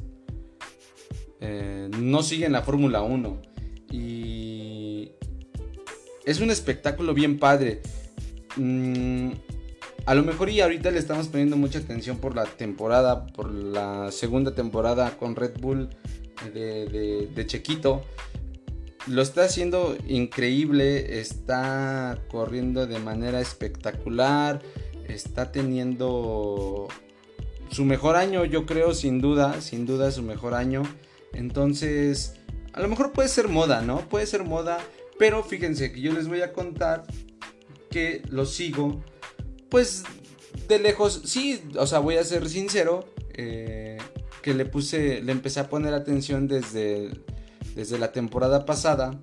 eh, 1.41 1.91
no 1.99 2.23
siguen 2.23 2.53
la 2.53 2.63
Fórmula 2.63 3.03
1 3.03 3.43
y 3.91 5.11
es 6.25 6.39
un 6.39 6.53
espectáculo 6.53 7.13
bien 7.13 7.41
padre. 7.41 7.81
Mm, 8.55 9.33
a 10.07 10.15
lo 10.15 10.23
mejor 10.23 10.49
y 10.49 10.61
ahorita 10.61 10.93
le 10.93 11.01
estamos 11.01 11.27
poniendo 11.27 11.57
mucha 11.57 11.81
atención 11.81 12.19
por 12.19 12.37
la 12.37 12.45
temporada, 12.45 13.27
por 13.27 13.53
la 13.53 14.13
segunda 14.13 14.55
temporada 14.55 15.17
con 15.19 15.35
Red 15.35 15.59
Bull 15.59 15.89
de, 16.55 17.27
de, 17.35 17.47
Chequito. 17.49 18.05
Lo 19.09 19.23
está 19.23 19.45
haciendo 19.45 19.97
increíble, 20.07 21.19
está 21.21 22.19
corriendo 22.31 22.87
de 22.87 22.99
manera 22.99 23.41
espectacular, 23.41 24.61
está 25.09 25.51
teniendo 25.51 26.89
su 27.71 27.85
mejor 27.85 28.17
año, 28.17 28.45
yo 28.45 28.67
creo, 28.67 28.95
sin 28.95 29.21
duda, 29.21 29.61
sin 29.61 29.87
duda 29.87 30.11
su 30.11 30.23
mejor 30.23 30.55
año. 30.55 30.83
Entonces, 31.33 32.35
a 32.73 32.81
lo 32.81 32.89
mejor 32.89 33.13
puede 33.13 33.29
ser 33.29 33.49
moda, 33.49 33.81
¿no? 33.81 34.09
Puede 34.09 34.27
ser 34.27 34.45
moda, 34.45 34.79
pero 35.19 35.43
fíjense 35.43 35.91
que 35.91 36.01
yo 36.01 36.13
les 36.13 36.29
voy 36.29 36.43
a 36.43 36.53
contar 36.53 37.05
que 37.91 38.23
lo 38.29 38.45
sigo 38.45 39.03
pues 39.69 40.05
de 40.67 40.79
lejos, 40.79 41.23
sí, 41.25 41.63
o 41.77 41.87
sea, 41.87 41.99
voy 41.99 42.17
a 42.17 42.25
ser 42.25 42.49
sincero, 42.49 43.07
eh, 43.35 43.99
que 44.43 44.55
le 44.55 44.65
puse, 44.65 45.23
le 45.23 45.33
empecé 45.33 45.61
a 45.61 45.69
poner 45.69 45.95
atención 45.95 46.49
desde, 46.49 47.11
desde 47.79 47.97
la 47.97 48.11
temporada 48.11 48.67
pasada. 48.67 49.21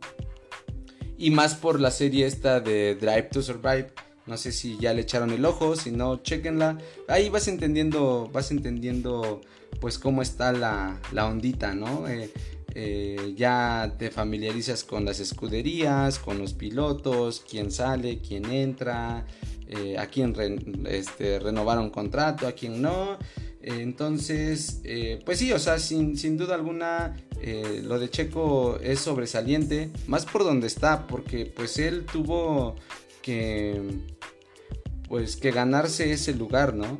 Y 1.17 1.29
más 1.29 1.55
por 1.55 1.81
la 1.81 1.91
serie 1.91 2.25
esta 2.25 2.61
de 2.61 2.95
Drive 2.95 3.23
to 3.23 3.41
Survive. 3.41 3.87
No 4.27 4.37
sé 4.37 4.53
si 4.53 4.77
ya 4.79 4.93
le 4.93 5.01
echaron 5.01 5.31
el 5.31 5.43
ojo, 5.43 5.75
si 5.75 5.91
no, 5.91 6.23
chequenla. 6.23 6.77
Ahí 7.09 7.27
vas 7.27 7.49
entendiendo, 7.49 8.29
vas 8.31 8.51
entendiendo 8.51 9.41
pues 9.81 9.99
cómo 9.99 10.21
está 10.21 10.53
la, 10.53 11.01
la 11.11 11.27
ondita, 11.27 11.75
¿no? 11.75 12.07
Eh, 12.07 12.31
eh, 12.75 13.33
ya 13.35 13.93
te 13.99 14.09
familiarizas 14.09 14.85
con 14.85 15.03
las 15.03 15.19
escuderías, 15.19 16.17
con 16.17 16.39
los 16.39 16.53
pilotos, 16.53 17.43
quién 17.49 17.71
sale, 17.71 18.19
quién 18.19 18.45
entra, 18.45 19.25
eh, 19.67 19.97
a 19.97 20.07
quién 20.07 20.33
este, 20.87 21.39
renovaron 21.39 21.89
contrato, 21.89 22.47
a 22.47 22.53
quién 22.53 22.81
no. 22.81 23.17
Entonces, 23.65 24.81
eh, 24.83 25.19
pues 25.25 25.39
sí, 25.39 25.51
o 25.51 25.59
sea, 25.59 25.79
sin, 25.79 26.37
duda 26.37 26.55
alguna, 26.55 27.15
eh, 27.41 27.81
lo 27.83 27.99
de 27.99 28.09
Checo 28.09 28.79
es 28.81 28.99
sobresaliente, 28.99 29.89
más 30.07 30.25
por 30.25 30.43
donde 30.43 30.67
está, 30.67 31.07
porque 31.07 31.45
pues 31.45 31.77
él 31.79 32.05
tuvo 32.05 32.75
que, 33.21 33.81
pues 35.07 35.35
que 35.35 35.51
ganarse 35.51 36.11
ese 36.11 36.33
lugar, 36.33 36.73
¿no? 36.73 36.99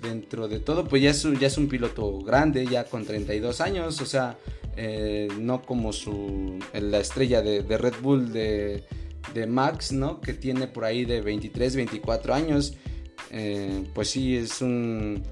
dentro 0.00 0.46
de 0.46 0.60
todo, 0.60 0.86
pues 0.86 1.02
ya 1.02 1.10
es, 1.10 1.26
ya 1.40 1.48
es 1.48 1.58
un 1.58 1.68
piloto 1.68 2.20
grande, 2.20 2.66
ya 2.66 2.84
con 2.84 3.04
32 3.04 3.60
años, 3.60 4.00
o 4.00 4.06
sea, 4.06 4.38
no 5.40 5.62
como 5.62 5.92
su, 5.92 6.60
la 6.72 7.00
estrella 7.00 7.42
de 7.42 7.76
Red 7.76 7.94
Bull 8.00 8.32
de 8.32 8.84
de 9.32 9.46
Max, 9.46 9.92
¿no? 9.92 10.20
Que 10.20 10.34
tiene 10.34 10.66
por 10.66 10.84
ahí 10.84 11.04
de 11.04 11.20
23, 11.20 11.76
24 11.76 12.34
años. 12.34 12.74
Eh, 13.30 13.84
pues 13.94 14.10
sí, 14.10 14.36
es 14.36 14.60
un. 14.60 15.22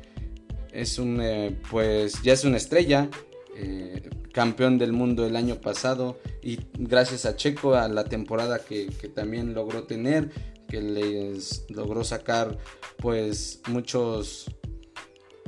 Es 0.72 0.98
un. 0.98 1.20
Eh, 1.20 1.56
pues 1.70 2.22
ya 2.22 2.32
es 2.32 2.44
una 2.44 2.56
estrella. 2.56 3.08
Eh, 3.56 4.08
campeón 4.32 4.78
del 4.78 4.92
mundo 4.92 5.26
el 5.26 5.36
año 5.36 5.60
pasado. 5.60 6.18
Y 6.42 6.60
gracias 6.74 7.26
a 7.26 7.36
Checo, 7.36 7.74
a 7.74 7.88
la 7.88 8.04
temporada 8.04 8.60
que, 8.60 8.86
también 9.14 9.54
logró 9.54 9.84
tener. 9.84 10.30
Que 10.68 10.80
les 10.80 11.66
logró 11.68 12.02
sacar, 12.02 12.58
pues, 12.96 13.60
muchos. 13.68 14.46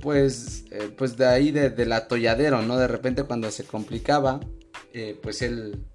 Pues, 0.02 0.66
pues 0.98 1.16
de 1.16 1.24
ahí 1.26 1.50
de, 1.50 1.70
del 1.70 1.92
atolladero, 1.92 2.60
¿no? 2.60 2.76
De 2.76 2.86
repente 2.86 3.22
cuando 3.22 3.50
se 3.50 3.64
complicaba, 3.64 4.40
pues 5.22 5.40
él 5.40 5.86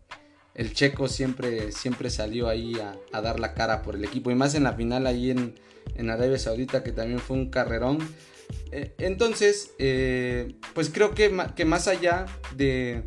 el 0.59 0.73
checo 0.73 1.07
siempre, 1.07 1.71
siempre 1.71 2.09
salió 2.09 2.49
ahí 2.49 2.73
a, 3.13 3.21
dar 3.21 3.39
la 3.39 3.53
cara 3.53 3.81
por 3.81 3.95
el 3.95 4.03
equipo. 4.03 4.29
Y 4.29 4.35
más 4.35 4.55
en 4.55 4.63
la 4.63 4.73
final 4.73 5.07
ahí 5.07 5.31
en, 5.31 5.55
Arabia 6.09 6.37
Saudita, 6.37 6.83
que 6.83 6.91
también 6.91 7.19
fue 7.19 7.37
un 7.37 7.49
carrerón. 7.49 7.99
Eh, 8.71 8.93
entonces, 8.99 9.71
eh, 9.79 10.55
pues 10.73 10.89
creo 10.89 11.13
que, 11.13 11.35
que, 11.55 11.65
más 11.65 11.87
allá 11.87 12.25
de, 12.55 13.03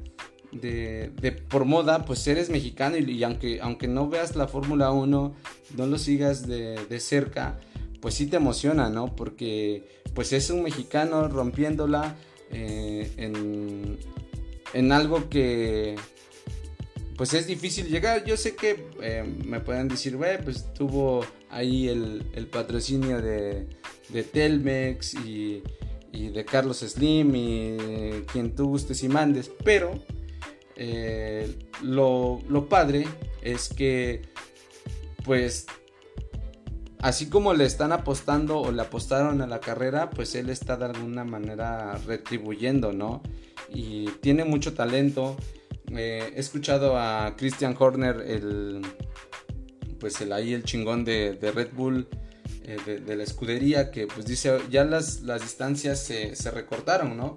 de, 0.52 1.32
por 1.48 1.64
moda, 1.64 2.04
pues 2.04 2.26
eres 2.26 2.50
mexicano 2.50 2.96
y, 2.96 3.22
aunque, 3.22 3.60
aunque 3.60 3.88
no 3.88 4.08
veas 4.08 4.34
la 4.36 4.48
Fórmula 4.48 4.90
1, 4.90 5.34
no 5.76 5.86
lo 5.86 5.98
sigas 5.98 6.46
de, 6.46 7.00
cerca, 7.00 7.60
pues 8.00 8.14
sí 8.14 8.26
te 8.26 8.36
emociona, 8.36 8.88
¿no? 8.90 9.14
Porque 9.14 10.02
pues 10.14 10.32
es 10.32 10.50
un 10.50 10.62
mexicano 10.62 11.28
rompiéndola 11.28 12.16
eh, 12.50 13.10
en, 13.16 13.98
en 14.74 14.92
algo 14.92 15.30
que 15.30 15.96
pues 17.16 17.34
es 17.34 17.46
difícil 17.46 17.88
llegar. 17.88 18.24
Yo 18.24 18.36
sé 18.36 18.56
que 18.56 18.84
me 19.44 19.60
pueden 19.60 19.86
decir, 19.86 20.16
güey, 20.16 20.42
pues 20.42 20.72
tuvo 20.74 21.24
ahí 21.50 21.88
el, 21.88 22.48
patrocinio 22.50 23.22
de, 23.22 23.68
de 24.08 24.22
Telmex 24.22 25.14
y, 25.14 25.62
de 26.12 26.44
Carlos 26.44 26.78
Slim 26.78 27.34
y 27.34 27.76
quien 28.32 28.54
tú 28.54 28.68
gustes 28.68 29.02
y 29.02 29.08
mandes, 29.08 29.50
pero 29.64 29.98
eh, 30.76 31.56
lo, 31.82 32.40
lo 32.48 32.68
padre 32.68 33.06
es 33.42 33.68
que, 33.68 34.22
pues, 35.24 35.66
así 37.00 37.28
como 37.28 37.54
le 37.54 37.64
están 37.64 37.92
apostando 37.92 38.60
o 38.60 38.70
le 38.72 38.82
apostaron 38.82 39.40
a 39.40 39.46
la 39.46 39.60
carrera, 39.60 40.10
pues 40.10 40.34
él 40.34 40.50
está 40.50 40.76
de 40.76 40.86
alguna 40.86 41.24
manera 41.24 41.96
retribuyendo, 42.06 42.92
¿no? 42.92 43.22
Y 43.68 44.06
tiene 44.20 44.44
mucho 44.44 44.74
talento 44.74 45.36
he 45.98 46.32
escuchado 46.36 46.98
a 46.98 47.34
Christian 47.36 47.76
Horner, 47.78 48.22
el, 48.26 48.82
pues 49.98 50.20
el 50.20 50.32
ahí 50.32 50.54
el 50.54 50.64
chingón 50.64 51.04
de, 51.04 51.38
Red 51.40 51.70
Bull, 51.74 52.08
eh, 52.64 53.00
de, 53.04 53.16
la 53.16 53.24
escudería, 53.24 53.90
que 53.90 54.06
pues 54.06 54.26
dice, 54.26 54.58
ya 54.70 54.84
las, 54.84 55.22
las 55.22 55.42
distancias 55.42 55.98
se, 55.98 56.50
recortaron, 56.50 57.16
¿no? 57.16 57.36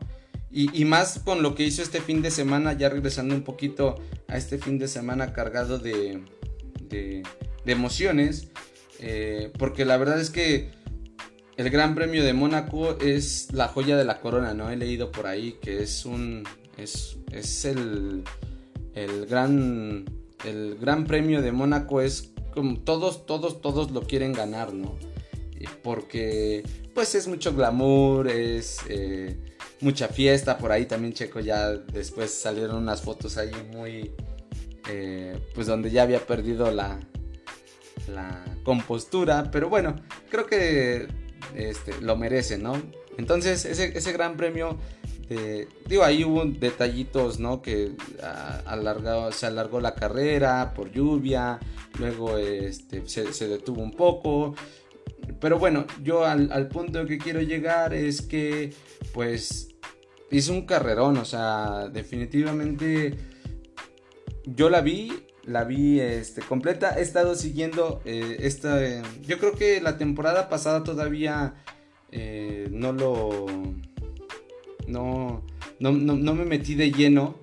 Y, 0.52 0.86
más 0.86 1.20
con 1.20 1.44
lo 1.44 1.54
que 1.54 1.64
hizo 1.64 1.82
este 1.82 2.00
fin 2.00 2.22
de 2.22 2.32
semana, 2.32 2.72
ya 2.74 2.88
regresando 2.88 3.36
un 3.36 3.42
poquito 3.42 3.96
a 4.30 4.38
este 4.38 4.58
fin 4.58 4.80
de 4.80 4.88
semana 4.88 5.34
cargado 5.34 5.80
de, 5.80 6.22
de, 6.88 7.24
emociones, 7.66 8.48
eh, 9.00 9.52
porque 9.60 9.84
la 9.84 9.98
verdad 9.98 10.22
es 10.22 10.30
que 10.30 10.70
el 11.58 11.70
Gran 11.70 11.94
Premio 11.94 12.24
de 12.24 12.32
Mónaco 12.32 12.98
es 13.00 13.52
la 13.52 13.68
joya 13.68 13.98
de 13.98 14.06
la 14.06 14.22
corona, 14.22 14.54
¿no? 14.54 14.70
He 14.70 14.78
leído 14.78 15.12
por 15.12 15.28
ahí 15.28 15.58
que 15.62 15.84
es 15.84 16.06
un. 16.06 16.44
Es, 16.78 17.18
es 17.32 17.66
el, 17.66 18.24
el 18.94 19.26
gran. 19.26 20.06
El 20.46 20.78
Gran 20.80 21.06
Premio 21.06 21.42
de 21.42 21.52
Mónaco 21.52 22.00
es 22.00 22.32
como 22.54 22.80
todos, 22.80 23.26
todos, 23.26 23.62
todos 23.62 23.92
lo 23.92 24.04
quieren 24.04 24.32
ganar, 24.32 24.74
¿no? 24.74 24.96
Porque 25.84 26.64
pues 26.94 27.16
es 27.16 27.28
mucho 27.28 27.54
glamour, 27.54 28.28
es 28.28 28.80
eh, 28.90 29.38
mucha 29.82 30.08
fiesta, 30.08 30.58
por 30.58 30.72
ahí 30.72 30.86
también 30.86 31.14
Checo 31.14 31.40
ya 31.40 31.72
después 31.72 32.32
salieron 32.32 32.78
unas 32.78 33.02
fotos 33.02 33.38
ahí 33.38 33.52
muy, 33.74 34.12
eh, 34.90 35.38
pues 35.54 35.68
donde 35.68 35.92
ya 35.92 36.04
había 36.04 36.26
perdido 36.26 36.72
la, 36.72 37.00
la 38.08 38.44
compostura, 38.64 39.50
pero 39.52 39.70
bueno, 39.70 39.96
creo 40.30 40.46
que 40.46 41.08
este, 41.54 42.00
lo 42.02 42.16
merece, 42.16 42.58
¿no? 42.58 42.82
Entonces 43.18 43.66
ese, 43.66 44.12
gran 44.12 44.38
premio 44.38 44.78
digo, 45.88 46.04
ahí 46.04 46.24
hubo 46.24 46.46
detallitos, 46.46 47.40
¿no? 47.40 47.62
Que 47.62 47.94
se 49.32 49.46
alargó 49.46 49.80
la 49.80 49.96
carrera 49.96 50.74
por 50.76 50.92
lluvia, 50.92 51.60
luego 52.00 52.38
este, 52.38 53.08
se, 53.08 53.48
detuvo 53.48 53.82
un 53.82 53.92
poco. 53.92 54.56
Pero 55.46 55.60
bueno, 55.60 55.86
yo 56.02 56.26
al, 56.26 56.52
al, 56.52 56.70
punto 56.70 57.06
que 57.06 57.20
quiero 57.20 57.40
llegar 57.40 57.94
es 57.94 58.24
que, 58.24 58.74
pues, 59.14 59.76
hizo 60.32 60.52
un 60.52 60.66
carrerón, 60.66 61.18
o 61.18 61.26
sea, 61.26 61.88
definitivamente 61.88 63.14
yo 64.44 64.72
la 64.72 64.82
vi, 64.82 65.14
la 65.44 65.64
vi 65.64 66.00
este, 66.00 66.42
completa. 66.42 66.98
He 66.98 67.04
estado 67.04 67.36
siguiendo 67.36 68.02
eh, 68.06 68.38
esta. 68.40 68.82
yo 69.22 69.38
creo 69.38 69.52
que 69.52 69.80
la 69.82 70.00
temporada 70.00 70.50
pasada 70.50 70.84
todavía 70.84 71.54
eh, 72.12 72.68
no 72.72 72.92
lo. 72.92 73.46
No, 74.88 75.46
no, 75.80 75.92
no, 75.92 76.34
me 76.34 76.46
metí 76.46 76.74
de 76.74 76.92
lleno 76.92 77.38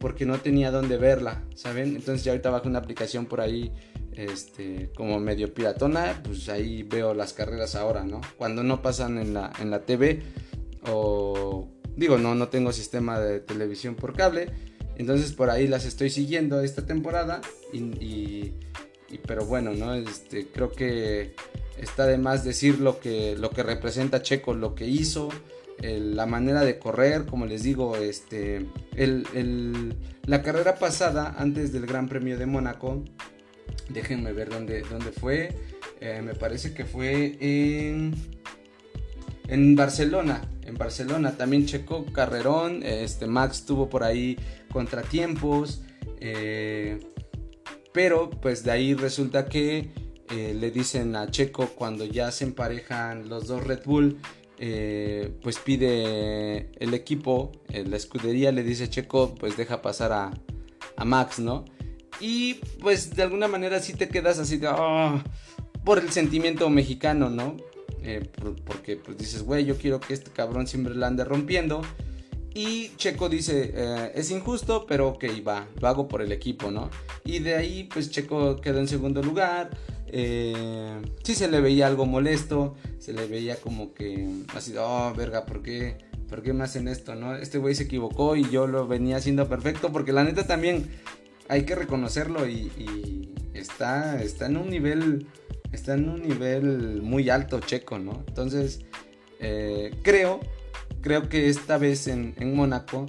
porque 0.00 0.26
no 0.26 0.38
tenía 0.38 0.72
dónde 0.72 0.96
verla, 0.96 1.44
¿saben? 1.54 1.94
Entonces 1.94 2.24
ya 2.24 2.32
ahorita 2.32 2.50
bajo 2.50 2.68
una 2.68 2.80
aplicación 2.80 3.26
por 3.26 3.40
ahí 3.40 3.72
este, 4.16 4.90
como 4.96 5.18
medio 5.20 5.52
piratona, 5.52 6.20
pues 6.22 6.48
ahí 6.48 6.82
veo 6.82 7.14
las 7.14 7.32
carreras 7.32 7.74
ahora, 7.74 8.04
¿no? 8.04 8.20
Cuando 8.36 8.62
no 8.62 8.82
pasan 8.82 9.18
en 9.18 9.34
la, 9.34 9.52
en 9.60 9.70
la 9.70 9.84
TV 9.84 10.22
o 10.86 11.68
digo, 11.96 12.18
no, 12.18 12.34
no 12.34 12.48
tengo 12.48 12.72
sistema 12.72 13.20
de 13.20 13.40
televisión 13.40 13.94
por 13.94 14.14
cable, 14.14 14.50
entonces 14.96 15.32
por 15.32 15.50
ahí 15.50 15.66
las 15.66 15.84
estoy 15.84 16.10
siguiendo 16.10 16.60
esta 16.60 16.86
temporada. 16.86 17.40
Y, 17.72 18.52
pero 19.26 19.44
bueno, 19.44 19.72
¿no? 19.74 19.94
Este, 19.94 20.48
creo 20.48 20.72
que 20.72 21.34
está 21.78 22.06
de 22.06 22.18
más 22.18 22.44
decir 22.44 22.80
lo 22.80 22.98
que, 22.98 23.36
lo 23.36 23.50
que 23.50 23.62
representa 23.62 24.22
Checo, 24.22 24.54
lo 24.54 24.74
que 24.74 24.86
hizo, 24.86 25.28
la 25.80 26.26
manera 26.26 26.64
de 26.64 26.78
correr, 26.78 27.26
como 27.26 27.46
les 27.46 27.62
digo, 27.62 27.96
este, 27.96 28.66
el, 28.96 29.94
la 30.26 30.42
carrera 30.42 30.76
pasada, 30.76 31.34
antes 31.38 31.72
del 31.72 31.86
Gran 31.86 32.08
Premio 32.08 32.38
de 32.38 32.46
Mónaco, 32.46 33.04
déjenme 33.88 34.32
ver 34.32 34.50
dónde, 34.50 34.82
dónde 34.82 35.12
fue, 35.12 35.50
eh, 36.00 36.20
me 36.22 36.34
parece 36.34 36.74
que 36.74 36.84
fue 36.84 37.36
en, 37.40 38.14
en 39.48 39.76
Barcelona, 39.76 40.42
en 40.64 40.74
Barcelona. 40.74 41.36
También 41.36 41.66
Checo 41.66 42.04
Carrerón, 42.06 42.82
este, 42.82 43.26
Max 43.26 43.64
tuvo 43.64 43.88
por 43.88 44.02
ahí 44.02 44.38
contratiempos, 44.70 45.82
eh, 46.20 47.00
pero 47.92 48.30
pues 48.30 48.64
de 48.64 48.72
ahí 48.72 48.94
resulta 48.94 49.46
que 49.46 49.90
eh, 50.30 50.54
le 50.54 50.70
dicen 50.70 51.14
a 51.16 51.30
Checo 51.30 51.68
cuando 51.68 52.04
ya 52.04 52.30
se 52.32 52.44
emparejan 52.44 53.28
los 53.28 53.46
dos 53.46 53.64
Red 53.64 53.84
Bull, 53.84 54.18
pues 55.42 55.58
pide 55.58 56.70
el 56.82 56.94
equipo, 56.94 57.52
la 57.68 57.96
escudería 57.96 58.50
le 58.50 58.62
dice 58.62 58.88
Checo, 58.88 59.34
pues 59.34 59.58
deja 59.58 59.82
pasar 59.82 60.12
a, 60.12 60.30
a, 60.96 61.04
Max, 61.04 61.38
¿no? 61.38 61.66
Y 62.20 62.54
pues 62.80 63.14
de 63.14 63.22
alguna 63.22 63.48
manera 63.48 63.80
sí 63.80 63.94
te 63.94 64.08
quedas 64.08 64.38
así 64.38 64.56
de, 64.56 64.68
oh, 64.68 65.22
por 65.84 65.98
el 65.98 66.10
sentimiento 66.10 66.68
mexicano, 66.70 67.30
¿no? 67.30 67.56
Eh, 68.02 68.28
porque 68.64 68.96
pues 68.96 69.16
dices, 69.16 69.42
güey, 69.42 69.64
yo 69.64 69.76
quiero 69.78 70.00
que 70.00 70.14
este 70.14 70.30
cabrón 70.30 70.66
siempre 70.66 70.94
la 70.94 71.06
ande 71.06 71.24
rompiendo. 71.24 71.82
Y 72.54 72.92
Checo 72.96 73.28
dice, 73.28 73.72
eh, 73.74 74.12
es 74.14 74.30
injusto, 74.30 74.86
pero 74.86 75.08
ok, 75.08 75.24
va, 75.46 75.66
lo 75.80 75.88
hago 75.88 76.06
por 76.06 76.22
el 76.22 76.30
equipo, 76.30 76.70
¿no? 76.70 76.88
Y 77.24 77.40
de 77.40 77.56
ahí, 77.56 77.88
pues 77.92 78.10
Checo 78.10 78.60
quedó 78.60 78.78
en 78.78 78.86
segundo 78.86 79.22
lugar. 79.22 79.70
Eh, 80.06 81.02
sí 81.24 81.34
se 81.34 81.48
le 81.48 81.60
veía 81.60 81.88
algo 81.88 82.06
molesto, 82.06 82.76
se 83.00 83.12
le 83.12 83.26
veía 83.26 83.56
como 83.56 83.92
que 83.92 84.28
así, 84.54 84.72
oh, 84.78 85.12
verga, 85.16 85.44
¿por 85.46 85.62
qué? 85.62 85.98
¿Por 86.28 86.42
qué 86.42 86.52
me 86.52 86.62
hacen 86.62 86.86
esto, 86.86 87.16
no? 87.16 87.34
Este 87.34 87.58
güey 87.58 87.74
se 87.74 87.84
equivocó 87.84 88.36
y 88.36 88.48
yo 88.48 88.68
lo 88.68 88.86
venía 88.86 89.16
haciendo 89.16 89.48
perfecto, 89.48 89.90
porque 89.90 90.12
la 90.12 90.22
neta 90.22 90.46
también 90.46 90.88
hay 91.48 91.64
que 91.64 91.74
reconocerlo 91.74 92.48
y, 92.48 93.30
está, 93.54 94.22
está 94.22 94.46
en 94.46 94.56
un 94.56 94.68
nivel 94.68 95.26
está 95.72 95.94
en 95.94 96.08
un 96.08 96.22
nivel 96.22 97.02
muy 97.02 97.30
alto 97.30 97.60
Checo, 97.60 97.98
¿no? 97.98 98.22
Entonces, 98.28 98.80
eh, 99.40 99.92
creo, 100.02 100.40
creo 101.00 101.28
que 101.28 101.48
esta 101.48 101.78
vez 101.78 102.06
en, 102.06 102.34
Mónaco, 102.54 103.06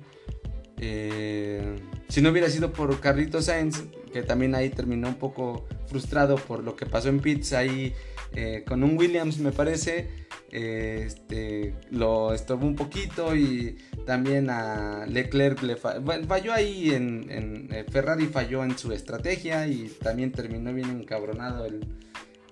eh, 0.80 1.76
si 2.10 2.22
no 2.22 2.32
hubiera 2.32 2.50
sido 2.50 2.74
por 2.74 3.00
Carlitos 3.00 3.46
Sainz, 3.46 3.84
que 4.12 4.24
también 4.24 4.56
ahí 4.56 4.70
terminó 4.70 5.10
un 5.10 5.16
poco 5.16 5.68
frustrado 5.88 6.38
por 6.38 6.64
lo 6.64 6.76
que 6.76 6.86
pasó 6.86 7.10
en 7.10 7.20
pits 7.20 7.54
ahí 7.54 7.94
eh, 8.34 8.64
con 8.68 8.84
un 8.84 8.98
Williams, 8.98 9.38
me 9.40 9.52
parece. 9.52 10.25
Este, 10.56 11.76
lo 11.92 12.34
estorbó 12.34 12.66
un 12.66 12.78
poquito 12.78 13.36
y 13.36 13.78
también 14.06 14.50
a 14.50 15.06
Leclerc 15.06 15.62
le 15.62 15.76
falló 15.76 16.54
ahí 16.54 16.92
en, 16.92 17.28
en, 17.30 17.86
Ferrari 17.92 18.28
falló 18.28 18.64
en 18.64 18.78
su 18.78 18.94
estrategia 18.94 19.68
y 19.68 19.90
también 20.02 20.32
terminó 20.32 20.74
bien 20.74 20.90
encabronado 20.92 21.66
el, 21.66 21.86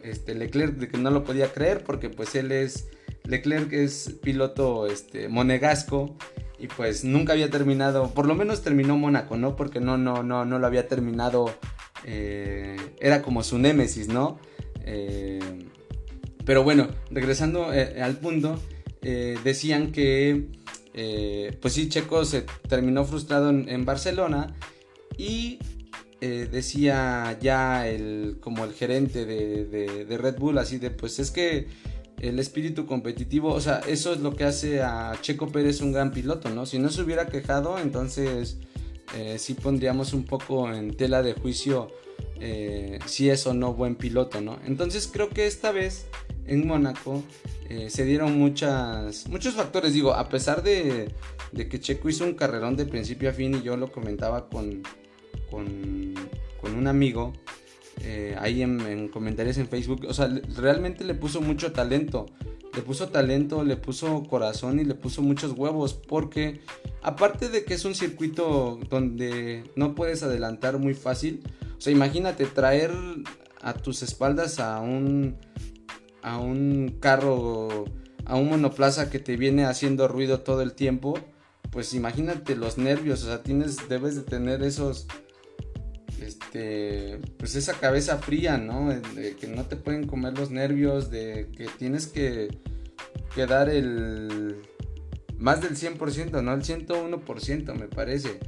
este, 0.04 0.36
Leclerc 0.36 0.76
de 0.76 0.90
que 0.90 0.98
no 0.98 1.12
lo 1.12 1.24
podía 1.24 1.54
creer 1.54 1.86
porque 1.86 2.10
pues 2.10 2.36
él 2.36 2.52
es, 2.52 2.90
Leclerc 3.24 3.72
es 3.72 4.18
piloto 4.22 4.86
este, 4.88 5.30
monegasco 5.30 6.18
y 6.60 6.68
pues 6.68 7.06
nunca 7.06 7.32
había 7.32 7.50
terminado, 7.50 8.14
por 8.14 8.26
lo 8.26 8.36
menos 8.36 8.64
terminó 8.64 8.98
Mónaco, 8.98 9.38
¿no? 9.38 9.56
Porque 9.56 9.80
no, 9.80 9.98
no, 9.98 10.24
no, 10.24 10.44
no 10.44 10.60
lo 10.60 10.68
había 10.68 10.90
terminado, 10.90 11.54
eh, 12.04 12.76
era 13.00 13.22
como 13.22 13.44
su 13.44 13.60
némesis, 13.60 14.10
¿no? 14.10 14.40
Eh, 14.86 15.40
pero 16.46 16.64
bueno, 16.64 16.90
regresando 17.12 17.74
eh, 17.74 18.02
al 18.02 18.18
punto, 18.18 18.60
decían 19.02 19.92
que, 19.92 20.48
pues 21.62 21.74
sí, 21.74 21.90
Checo 21.90 22.24
se 22.24 22.46
terminó 22.70 23.04
frustrado 23.04 23.50
en 23.50 23.84
Barcelona 23.86 24.56
y 25.18 25.60
eh, 26.26 26.48
decía 26.50 27.38
ya 27.42 27.86
el, 27.86 28.38
como 28.40 28.64
el 28.64 28.72
gerente 28.72 29.26
de, 29.26 30.18
Red 30.18 30.38
Bull, 30.38 30.58
así 30.58 30.78
de, 30.78 30.90
pues 30.90 31.20
es 31.20 31.32
que 31.32 31.68
el 32.22 32.40
espíritu 32.40 32.86
competitivo, 32.86 33.52
o 33.54 33.60
sea, 33.60 33.82
eso 33.90 34.14
es 34.14 34.22
lo 34.22 34.34
que 34.34 34.46
hace 34.46 34.82
a 34.82 35.18
Checo 35.20 35.50
Pérez 35.50 35.82
un 35.82 35.92
gran 35.92 36.12
piloto, 36.12 36.50
¿no? 36.50 36.66
Si 36.66 36.80
no 36.80 36.90
se 36.90 37.02
hubiera 37.02 37.28
quejado, 37.28 37.78
entonces 37.78 38.56
eh, 39.18 39.36
sí 39.38 39.54
pondríamos 39.54 40.14
un 40.14 40.24
poco 40.24 40.72
en 40.72 40.96
tela 40.96 41.22
de 41.24 41.34
juicio 41.34 41.90
eh, 42.40 43.00
si 43.06 43.30
es 43.30 43.46
o 43.46 43.54
no 43.54 43.74
buen 43.74 43.96
piloto, 43.96 44.40
¿no? 44.40 44.60
Entonces 44.66 45.10
creo 45.12 45.28
que 45.28 45.46
esta 45.46 45.74
vez 45.74 46.06
en 46.48 46.68
Mónaco 46.68 47.24
se 47.88 48.06
dieron 48.06 48.38
muchas, 48.38 49.28
muchos 49.28 49.56
factores, 49.56 49.94
digo, 49.94 50.14
a 50.14 50.30
pesar 50.30 50.62
de, 50.62 51.12
de 51.52 51.68
que 51.68 51.80
Checo 51.80 52.08
hizo 52.08 52.24
un 52.24 52.36
carrerón 52.36 52.76
de 52.76 52.86
principio 52.86 53.32
a 53.32 53.34
fin 53.34 53.56
y 53.56 53.64
yo 53.64 53.78
lo 53.78 53.92
comentaba 53.92 54.48
con 54.48 54.84
con, 56.62 56.76
un 56.76 56.88
amigo 56.88 57.34
eh, 58.02 58.36
ahí 58.40 58.62
en, 58.62 59.08
comentarios 59.10 59.58
en 59.58 59.68
Facebook. 59.68 60.06
O 60.08 60.14
sea, 60.14 60.28
realmente 60.58 61.04
le 61.04 61.14
puso 61.14 61.42
mucho 61.42 61.72
talento. 61.72 62.26
Le 62.76 62.82
puso 62.82 63.10
talento, 63.10 63.64
le 63.64 63.78
puso 63.78 64.24
corazón 64.24 64.80
y 64.80 64.84
le 64.84 64.96
puso 64.96 65.22
muchos 65.22 65.52
huevos. 65.52 65.94
Porque 65.94 66.62
aparte 67.04 67.50
de 67.50 67.64
que 67.64 67.76
es 67.76 67.86
un 67.86 67.94
circuito 67.94 68.80
donde 68.90 69.64
no 69.76 69.94
puedes 69.94 70.24
adelantar 70.24 70.80
muy 70.80 70.96
fácil. 70.96 71.44
O 71.78 71.82
sea, 71.82 71.94
imagínate 71.94 72.46
traer 72.46 72.92
a 73.62 73.74
tus 73.74 74.02
espaldas 74.02 74.60
a 74.60 74.80
un, 74.80 75.38
a 76.24 76.38
un 76.40 76.98
carro, 77.00 77.86
a 78.26 78.36
un 78.36 78.50
monoplaza 78.50 79.10
que 79.10 79.20
te 79.20 79.38
viene 79.38 79.66
haciendo 79.66 80.08
ruido 80.08 80.40
todo 80.40 80.62
el 80.62 80.74
tiempo. 80.74 81.20
Pues 81.70 81.94
imagínate 81.94 82.56
los 82.56 82.78
nervios. 82.78 83.24
O 83.24 83.28
sea, 83.28 83.44
tienes, 83.44 83.88
debes 83.90 84.16
de 84.16 84.24
tener 84.24 84.64
esos 84.64 85.08
este, 86.22 87.20
pues 87.38 87.56
esa 87.56 87.74
cabeza 87.74 88.18
fría, 88.18 88.58
¿no? 88.58 88.90
De 88.90 89.36
que 89.36 89.48
no 89.48 89.66
te 89.66 89.76
pueden 89.76 90.08
comer 90.08 90.38
los 90.38 90.52
nervios, 90.52 91.10
de 91.12 91.50
que 91.56 91.68
tienes 91.78 92.08
que, 92.08 92.58
que 93.36 93.46
dar 93.46 93.70
el 93.70 94.62
más 95.38 95.62
del 95.62 95.76
100%, 95.76 96.42
no 96.42 96.54
el 96.54 96.62
101% 96.62 97.74
me 97.74 97.88
parece. 97.88 98.40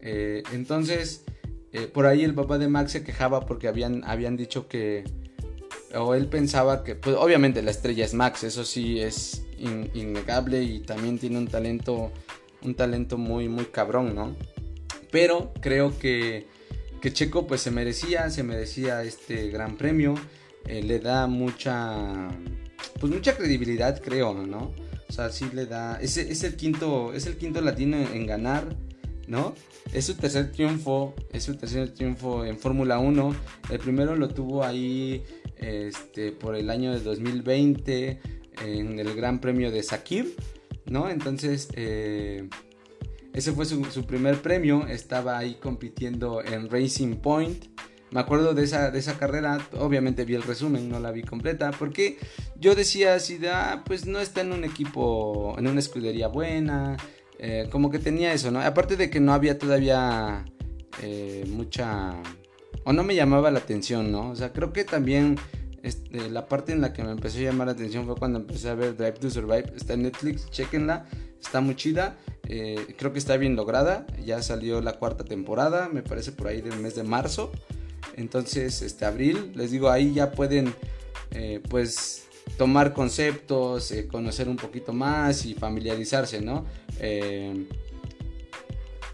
Eh, 0.00 0.42
entonces, 0.52 1.24
eh, 1.72 1.86
por 1.86 2.06
ahí 2.06 2.24
el 2.24 2.34
papá 2.34 2.58
de 2.58 2.68
Max 2.68 2.92
se 2.92 3.04
quejaba 3.04 3.44
porque 3.46 3.68
habían, 3.68 4.02
habían 4.04 4.36
dicho 4.36 4.66
que 4.66 5.04
o 5.94 6.14
él 6.14 6.26
pensaba 6.26 6.84
que, 6.84 6.94
pues 6.94 7.16
obviamente 7.16 7.62
la 7.62 7.70
estrella 7.70 8.04
es 8.04 8.14
Max, 8.14 8.44
eso 8.44 8.64
sí 8.64 9.00
es 9.00 9.44
innegable 9.58 10.62
y 10.62 10.80
también 10.80 11.18
tiene 11.18 11.38
un 11.38 11.46
talento, 11.46 12.10
un 12.62 12.74
talento 12.74 13.18
muy, 13.18 13.48
muy 13.48 13.66
cabrón, 13.66 14.14
¿no? 14.14 14.34
Pero 15.10 15.52
creo 15.60 15.96
que, 15.98 16.46
que 17.00 17.12
Checo 17.12 17.46
pues 17.46 17.60
se 17.60 17.70
merecía, 17.70 18.30
se 18.30 18.42
merecía 18.42 19.02
este 19.02 19.48
gran 19.50 19.76
premio, 19.76 20.14
eh, 20.66 20.82
le 20.82 20.98
da 20.98 21.26
mucha, 21.26 22.28
pues 22.98 23.12
mucha 23.12 23.36
credibilidad 23.36 24.00
creo, 24.00 24.34
¿no? 24.34 24.72
O 25.08 25.12
sea, 25.12 25.30
sí 25.30 25.46
le 25.52 25.66
da, 25.66 26.00
es, 26.00 26.16
es 26.16 26.42
el 26.42 26.56
quinto, 26.56 27.12
es 27.12 27.26
el 27.26 27.36
quinto 27.36 27.60
latino 27.60 27.98
en 27.98 28.26
ganar, 28.26 28.74
¿no? 29.26 29.54
Es 29.92 30.06
su 30.06 30.14
tercer 30.14 30.52
triunfo, 30.52 31.14
es 31.32 31.44
su 31.44 31.56
tercer 31.56 31.92
triunfo 31.92 32.44
en 32.46 32.58
Fórmula 32.58 32.98
1. 32.98 33.34
El 33.70 33.78
primero 33.78 34.16
lo 34.16 34.28
tuvo 34.28 34.64
ahí 34.64 35.22
este, 35.62 36.32
por 36.32 36.56
el 36.56 36.70
año 36.70 36.92
de 36.92 37.00
2020 37.00 38.20
en 38.64 38.98
el 38.98 39.14
Gran 39.14 39.40
Premio 39.40 39.70
de 39.70 39.82
Sakir, 39.82 40.34
¿no? 40.86 41.08
Entonces, 41.08 41.68
eh, 41.74 42.48
ese 43.32 43.52
fue 43.52 43.64
su, 43.64 44.04
primer 44.04 44.42
premio. 44.42 44.86
Estaba 44.86 45.38
ahí 45.38 45.54
compitiendo 45.54 46.42
en 46.44 46.68
Racing 46.68 47.16
Point. 47.16 47.66
Me 48.10 48.20
acuerdo 48.20 48.52
de 48.52 48.64
esa, 48.64 48.90
de 48.90 48.98
esa 48.98 49.18
carrera, 49.18 49.66
obviamente 49.78 50.26
vi 50.26 50.34
el 50.34 50.42
resumen, 50.42 50.90
no 50.90 51.00
la 51.00 51.12
vi 51.12 51.22
completa, 51.22 51.70
porque 51.70 52.18
yo 52.60 52.74
decía 52.74 53.14
así, 53.14 53.40
ah, 53.50 53.84
pues 53.86 54.04
no 54.04 54.20
está 54.20 54.42
en 54.42 54.52
un 54.52 54.64
equipo, 54.64 55.54
en 55.56 55.66
una 55.66 55.80
escudería 55.80 56.28
buena, 56.28 56.98
eh, 57.38 57.68
como 57.70 57.90
que 57.90 57.98
tenía 57.98 58.34
eso, 58.34 58.50
¿no? 58.50 58.60
Aparte 58.60 58.96
de 58.96 59.08
que 59.08 59.18
no 59.18 59.32
había 59.32 59.58
todavía 59.58 60.44
eh, 61.02 61.44
mucha... 61.48 62.22
o 62.84 62.92
no 62.92 63.02
me 63.02 63.14
llamaba 63.14 63.50
la 63.50 63.60
atención, 63.60 64.10
¿no? 64.10 64.30
O 64.30 64.36
sea, 64.36 64.52
creo 64.52 64.72
que 64.72 64.84
también 64.84 65.36
este, 65.82 66.30
la 66.30 66.46
parte 66.46 66.72
en 66.72 66.80
la 66.80 66.92
que 66.92 67.02
me 67.02 67.10
empezó 67.10 67.38
a 67.38 67.42
llamar 67.42 67.66
la 67.68 67.72
atención 67.72 68.06
fue 68.06 68.16
cuando 68.16 68.38
empecé 68.38 68.68
a 68.68 68.74
ver 68.74 68.96
Drive 68.96 69.12
to 69.12 69.30
Survive. 69.30 69.72
Está 69.76 69.94
en 69.94 70.02
Netflix, 70.02 70.50
chequenla, 70.50 71.06
está 71.40 71.60
muy 71.60 71.76
chida. 71.76 72.16
Eh, 72.48 72.94
creo 72.96 73.12
que 73.12 73.18
está 73.18 73.36
bien 73.36 73.56
lograda. 73.56 74.06
Ya 74.24 74.42
salió 74.42 74.80
la 74.80 74.94
cuarta 74.94 75.24
temporada, 75.24 75.88
me 75.88 76.02
parece 76.02 76.32
por 76.32 76.48
ahí 76.48 76.60
del 76.60 76.78
mes 76.78 76.94
de 76.94 77.02
marzo. 77.02 77.52
Entonces, 78.16 78.82
este 78.82 79.04
abril, 79.04 79.52
les 79.54 79.70
digo, 79.70 79.90
ahí 79.90 80.12
ya 80.12 80.32
pueden, 80.32 80.74
pues 81.68 82.26
tomar 82.56 82.92
conceptos, 82.92 83.90
eh, 83.92 84.06
conocer 84.06 84.48
un 84.48 84.56
poquito 84.56 84.92
más 84.92 85.46
y 85.46 85.54
familiarizarse, 85.54 86.40
¿no? 86.40 86.66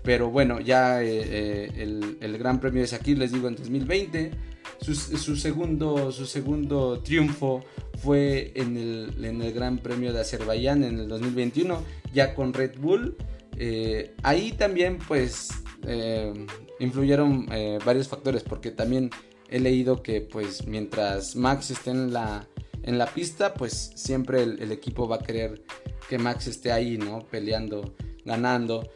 Eh, 0.09 0.13
pero 0.17 0.31
bueno, 0.31 0.61
ya 0.61 1.03
eh, 1.03 1.71
el, 1.77 2.39
Gran 2.39 2.61
Premio 2.61 2.81
de 2.81 2.89
Sakir, 2.89 3.19
les 3.19 3.33
digo, 3.33 3.49
en 3.49 3.57
2020. 3.57 4.31
Su, 4.81 4.95
segundo, 5.37 6.13
su 6.13 6.25
segundo 6.25 7.01
triunfo 7.01 7.65
fue 7.99 8.53
en 8.55 8.77
el, 8.77 9.25
en 9.25 9.43
el, 9.43 9.53
Gran 9.53 9.79
Premio 9.79 10.13
de 10.13 10.21
Azerbaiyán 10.21 10.85
en 10.85 10.99
el 10.99 11.09
2021, 11.09 11.83
ya 12.13 12.35
con 12.35 12.55
Red 12.55 12.79
Bull. 12.79 13.17
ahí 14.23 14.53
también 14.53 14.99
pues 15.07 15.49
influyeron 16.79 17.47
varios 17.85 18.09
factores, 18.09 18.45
porque 18.45 18.71
también 18.71 19.11
he 19.51 19.59
leído 19.59 20.03
que 20.03 20.21
pues 20.21 20.67
mientras 20.67 21.35
Max 21.35 21.71
esté 21.71 21.91
en 21.91 22.13
la, 22.13 22.47
en 22.85 22.99
la 22.99 23.07
pista, 23.07 23.55
pues 23.55 23.91
siempre 23.95 24.43
el, 24.43 24.71
equipo 24.71 25.09
va 25.09 25.17
a 25.17 25.21
querer 25.21 25.63
que 26.09 26.19
Max 26.19 26.47
esté 26.47 26.71
ahí, 26.71 26.99
¿no? 26.99 27.27
Peleando, 27.31 27.95
ganando. 28.25 28.89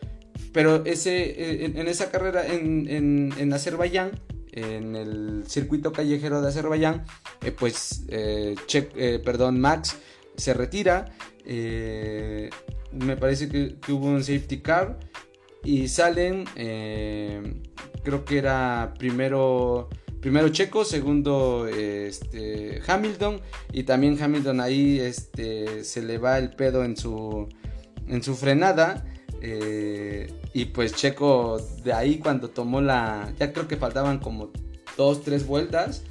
Pero 0.52 0.84
ese, 0.84 1.64
en, 1.64 1.88
esa 1.88 2.10
carrera 2.10 2.46
en, 2.46 3.32
en, 3.36 3.52
Azerbaiyán, 3.52 4.12
en 4.52 4.96
el 4.96 5.44
circuito 5.46 5.92
callejero 5.92 6.42
de 6.42 6.48
Azerbaiyán, 6.48 7.04
eh, 7.42 7.52
pues, 7.52 8.04
eh, 8.08 8.54
eh, 8.72 9.20
perdón, 9.24 9.60
Max 9.60 9.96
se 10.36 10.54
retira. 10.54 11.12
me 11.46 13.16
parece 13.18 13.48
que, 13.48 13.76
que, 13.80 13.92
hubo 13.92 14.06
un 14.06 14.22
safety 14.22 14.60
car 14.60 14.98
y 15.64 15.88
salen, 15.88 16.44
creo 18.04 18.24
que 18.24 18.38
era 18.38 18.94
primero 18.98 19.88
primero 20.22 20.48
Checo, 20.50 20.84
segundo 20.84 21.66
este, 21.66 22.80
Hamilton 22.86 23.40
y 23.72 23.82
también 23.82 24.16
Hamilton 24.22 24.60
ahí 24.60 25.00
este, 25.00 25.82
se 25.82 26.00
le 26.00 26.16
va 26.16 26.38
el 26.38 26.50
pedo 26.50 26.84
en 26.84 26.96
su, 26.96 27.48
en 28.06 28.22
su 28.22 28.36
frenada. 28.36 29.04
Eh, 29.44 30.32
y 30.54 30.66
pues 30.66 30.94
Checo 30.94 31.58
de 31.84 31.92
ahí 31.92 32.18
cuando 32.18 32.48
tomó 32.48 32.80
la... 32.80 33.32
Ya 33.38 33.52
creo 33.52 33.68
que 33.68 33.76
faltaban 33.76 34.18
como 34.18 34.50
dos, 34.96 35.22
tres 35.22 35.46
vueltas. 35.46 36.04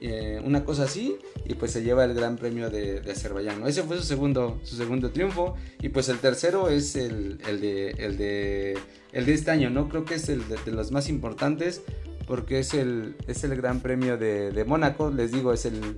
Eh, 0.00 0.40
una 0.44 0.64
cosa 0.64 0.84
así. 0.84 1.16
Y 1.44 1.54
pues 1.54 1.72
se 1.72 1.82
lleva 1.82 2.04
el 2.04 2.14
Gran 2.14 2.36
Premio 2.36 2.70
de, 2.70 3.02
Azerbaiyán. 3.10 3.66
Ese 3.66 3.82
fue 3.82 3.96
su 3.98 4.02
segundo, 4.02 4.58
su 4.64 4.76
segundo 4.76 5.10
triunfo. 5.10 5.56
Y 5.82 5.90
pues 5.90 6.08
el 6.08 6.18
tercero 6.18 6.68
es 6.70 6.96
el, 6.96 7.38
de, 7.38 7.90
el, 7.98 8.16
de, 8.16 8.78
el 9.12 9.26
de 9.26 9.34
este 9.34 9.50
año. 9.50 9.70
¿no? 9.70 9.88
Creo 9.88 10.04
que 10.04 10.14
es 10.14 10.28
el 10.28 10.42
de 10.48 10.72
los 10.72 10.90
más 10.90 11.08
importantes 11.08 11.82
porque 12.30 12.60
es 12.60 12.74
el, 12.74 13.16
es 13.26 13.42
el 13.42 13.56
Gran 13.56 13.80
Premio 13.80 14.16
de, 14.16 14.64
Mónaco, 14.64 15.10
les 15.10 15.32
digo, 15.32 15.52
es 15.52 15.64
el, 15.64 15.96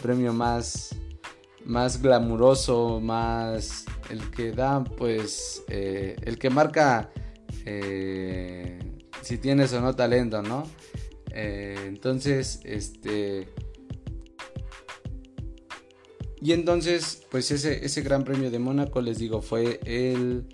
premio 0.00 0.32
más, 0.32 0.94
más 1.64 2.00
glamuroso, 2.00 3.00
más 3.00 3.84
el 4.10 4.30
que 4.30 4.52
da, 4.52 4.82
pues, 4.84 5.64
eh, 5.68 6.16
el 6.22 6.38
que 6.38 6.50
marca 6.50 7.10
eh, 7.64 8.78
si 9.22 9.38
tienes 9.38 9.72
o 9.72 9.80
no 9.80 9.94
talento, 9.94 10.42
¿no? 10.42 10.64
Eh, 11.32 11.76
entonces, 11.86 12.60
este... 12.64 13.48
Y 16.40 16.52
entonces, 16.52 17.26
pues 17.30 17.50
ese, 17.50 17.84
ese 17.84 18.02
Gran 18.02 18.22
Premio 18.22 18.50
de 18.50 18.60
Mónaco, 18.60 19.00
les 19.00 19.18
digo, 19.18 19.42
fue 19.42 19.80
el, 19.84 20.44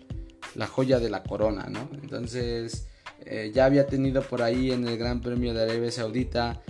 la 0.54 0.66
joya 0.66 0.98
de 0.98 1.10
la 1.10 1.22
corona, 1.22 1.68
¿no? 1.68 1.90
Entonces, 2.02 2.88
ya 3.52 3.66
había 3.66 3.86
tenido 3.86 4.22
por 4.22 4.40
ahí 4.40 4.70
en 4.70 4.88
el 4.88 4.96
Gran 4.96 5.20
Premio 5.20 5.52
de 5.52 5.62
Arabia 5.62 5.90
Saudita 5.90 6.62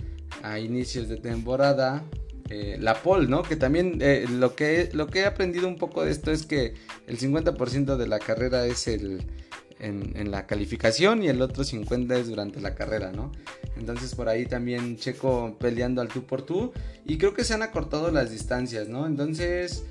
a 0.43 0.59
inicios 0.59 1.07
de 1.07 1.15
temporada 1.15 2.03
eh, 2.49 2.77
la 2.79 3.01
pole, 3.01 3.27
¿no? 3.27 3.43
Que 3.43 3.55
también 3.55 3.99
eh, 4.01 4.25
lo, 4.29 4.55
que, 4.55 4.89
lo 4.93 5.07
que 5.07 5.19
he 5.19 5.25
aprendido 5.25 5.67
un 5.67 5.77
poco 5.77 6.03
de 6.03 6.11
esto 6.11 6.31
es 6.31 6.45
que 6.45 6.73
el 7.07 7.17
50% 7.17 7.95
de 7.97 8.07
la 8.07 8.19
carrera 8.19 8.65
es 8.65 8.87
el, 8.87 9.23
en, 9.79 10.31
la 10.31 10.45
calificación 10.45 11.23
y 11.23 11.27
el 11.27 11.41
otro 11.41 11.63
50% 11.63 12.15
es 12.15 12.27
durante 12.27 12.61
la 12.61 12.75
carrera, 12.75 13.11
¿no? 13.11 13.31
Entonces 13.77 14.15
por 14.15 14.29
ahí 14.29 14.45
también 14.45 14.97
Checo 14.97 15.57
peleando 15.59 16.01
al 16.01 16.07
tú 16.07 16.23
por 16.23 16.43
tú 16.43 16.71
y 17.05 17.17
creo 17.17 17.33
que 17.33 17.43
se 17.43 17.53
han 17.53 17.63
acortado 17.63 18.11
las 18.11 18.31
distancias, 18.31 18.87
¿no? 18.87 19.05
Entonces 19.05 19.83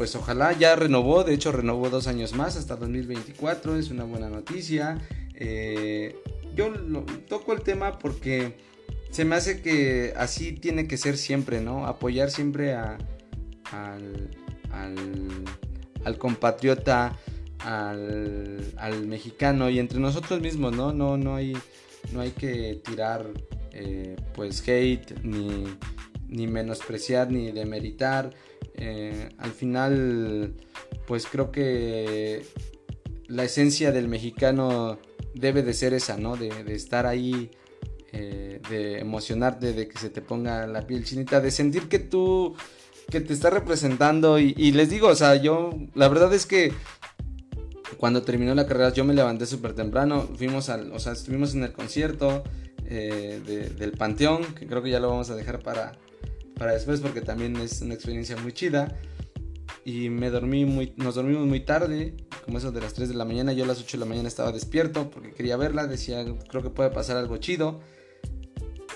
pues 0.00 0.16
ojalá 0.16 0.52
ya 0.54 0.76
renovó, 0.76 1.24
de 1.24 1.34
hecho 1.34 1.52
renovó 1.52 1.90
dos 1.90 2.06
años 2.06 2.32
más 2.32 2.56
hasta 2.56 2.74
2024, 2.74 3.76
es 3.76 3.90
una 3.90 4.04
buena 4.04 4.30
noticia. 4.30 4.98
Eh, 5.34 6.16
yo 6.54 6.72
toco 7.28 7.52
el 7.52 7.60
tema 7.60 7.98
porque 7.98 8.54
se 9.10 9.24
me 9.24 9.36
hace 9.36 9.60
que 9.60 10.12
así 10.16 10.52
tiene 10.52 10.86
que 10.86 10.96
ser 10.96 11.16
siempre, 11.16 11.60
¿no? 11.60 11.86
Apoyar 11.86 12.30
siempre 12.30 12.74
a, 12.74 12.98
al, 13.72 14.30
al, 14.72 16.18
compatriota, 16.18 17.18
al, 17.58 19.06
mexicano 19.06 19.68
y 19.70 19.78
entre 19.78 19.98
nosotros 19.98 20.40
mismos, 20.40 20.74
¿no? 20.74 20.92
No, 20.92 21.16
no, 21.16 21.36
hay, 21.36 21.56
no 22.12 22.20
hay 22.20 22.30
que 22.30 22.80
tirar 22.84 23.26
eh, 23.72 24.16
pues 24.34 24.62
hate 24.66 25.22
ni, 25.22 25.64
ni 26.28 26.46
menospreciar 26.46 27.30
ni 27.30 27.52
demeritar. 27.52 28.30
Eh, 28.74 29.28
al 29.38 29.50
final, 29.50 30.54
pues 31.06 31.26
creo 31.26 31.50
que 31.50 32.42
la 33.26 33.44
esencia 33.44 33.92
del 33.92 34.08
mexicano 34.08 34.98
debe 35.34 35.62
de 35.62 35.74
ser 35.74 35.94
esa, 35.94 36.16
¿no? 36.16 36.36
De, 36.36 36.50
estar 36.74 37.06
ahí, 37.06 37.50
eh, 38.12 38.60
de 38.68 38.98
emocionarte, 38.98 39.72
de 39.72 39.86
que 39.86 39.98
se 39.98 40.10
te 40.10 40.20
ponga 40.20 40.66
la 40.66 40.86
piel 40.86 41.04
chinita, 41.04 41.40
de 41.40 41.52
sentir 41.52 41.88
que 41.88 42.00
tú, 42.00 42.56
que 43.08 43.20
te 43.20 43.32
está 43.32 43.50
representando. 43.50 44.38
Y, 44.38 44.72
les 44.72 44.90
digo, 44.90 45.08
o 45.08 45.14
sea, 45.14 45.36
yo, 45.36 45.70
la 45.94 46.08
verdad 46.08 46.32
es 46.34 46.44
que 46.44 46.72
cuando 47.98 48.22
terminó 48.22 48.54
la 48.54 48.66
carrera 48.66 48.92
yo 48.92 49.04
me 49.04 49.14
levanté 49.14 49.46
súper 49.46 49.74
temprano, 49.74 50.28
fuimos 50.36 50.70
al, 50.70 50.92
o 50.92 50.98
sea, 50.98 51.12
estuvimos 51.12 51.54
en 51.54 51.62
el 51.62 51.72
concierto 51.72 52.42
eh, 52.84 53.70
del 53.78 53.92
Panteón, 53.92 54.42
que 54.54 54.66
creo 54.66 54.82
que 54.82 54.90
ya 54.90 54.98
lo 54.98 55.08
vamos 55.10 55.30
a 55.30 55.36
dejar 55.36 55.60
para, 55.60 55.92
para 56.56 56.72
después 56.72 57.00
porque 57.00 57.20
también 57.20 57.56
es 57.56 57.80
una 57.80 57.94
experiencia 57.94 58.36
muy 58.36 58.52
chida. 58.52 58.98
Y 59.84 60.10
me 60.10 60.30
dormí 60.30 60.64
muy, 60.64 60.92
nos 60.96 61.14
dormimos 61.14 61.46
muy 61.46 61.60
tarde, 61.60 62.14
como 62.44 62.58
eso 62.58 62.72
de 62.72 62.80
las 62.80 62.92
3 62.94 63.08
de 63.08 63.14
la 63.14 63.24
mañana. 63.24 63.52
Yo 63.52 63.64
a 63.64 63.66
las 63.68 63.80
8 63.80 63.96
de 63.96 64.00
la 64.00 64.06
mañana 64.06 64.28
estaba 64.28 64.50
despierto 64.50 65.10
porque 65.10 65.32
quería 65.32 65.56
verla, 65.56 65.86
decía, 65.86 66.24
creo 66.48 66.62
que 66.62 66.70
puede 66.70 66.90
pasar 66.90 67.16
algo 67.16 67.36
chido. 67.38 67.80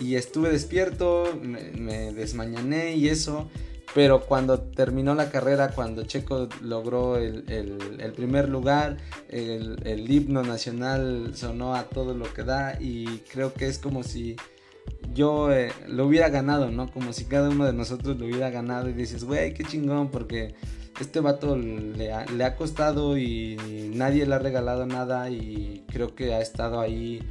Y 0.01 0.17
estuve 0.17 0.51
despierto, 0.51 1.39
me, 1.43 2.13
desmañané 2.13 2.97
y 2.97 3.09
eso. 3.09 3.49
Pero 3.95 4.23
cuando 4.27 4.59
terminó 4.59 5.15
la 5.15 5.31
carrera, 5.31 5.71
cuando 5.71 6.03
Checo 6.03 6.49
logró 6.61 7.17
el, 7.17 7.45
el, 7.49 8.13
primer 8.13 8.49
lugar, 8.49 8.97
el, 9.29 9.81
el, 9.85 10.11
himno 10.11 10.43
nacional 10.43 11.31
sonó 11.37 11.77
a 11.77 11.85
todo 11.85 12.13
lo 12.13 12.33
que 12.35 12.43
da 12.43 12.77
y 12.81 13.23
creo 13.31 13.55
que 13.55 13.69
es 13.69 13.79
como 13.79 14.03
si 14.03 14.35
yo 15.13 15.53
eh, 15.53 15.73
lo 15.87 16.07
hubiera 16.07 16.29
ganado, 16.29 16.71
¿no? 16.71 16.91
Como 16.91 17.13
si 17.13 17.27
cada 17.27 17.49
uno 17.49 17.67
de 17.67 17.73
nosotros 17.73 18.19
lo 18.19 18.27
hubiera 18.27 18.51
ganado 18.51 18.89
y 18.89 18.95
dices, 18.95 19.25
güey, 19.25 19.55
qué 19.55 19.65
chingón, 19.65 20.11
porque 20.11 20.55
este 21.01 21.21
vato 21.21 21.57
le 21.57 22.13
ha, 22.13 22.25
le 22.27 22.45
ha, 22.45 22.57
costado 22.57 23.17
y 23.19 23.57
nadie 23.95 24.27
le 24.27 24.35
ha 24.35 24.39
regalado 24.39 24.87
nada 24.87 25.31
y 25.31 25.85
creo 25.93 26.15
que 26.15 26.35
ha 26.35 26.41
estado 26.41 26.81
ahí 26.81 27.23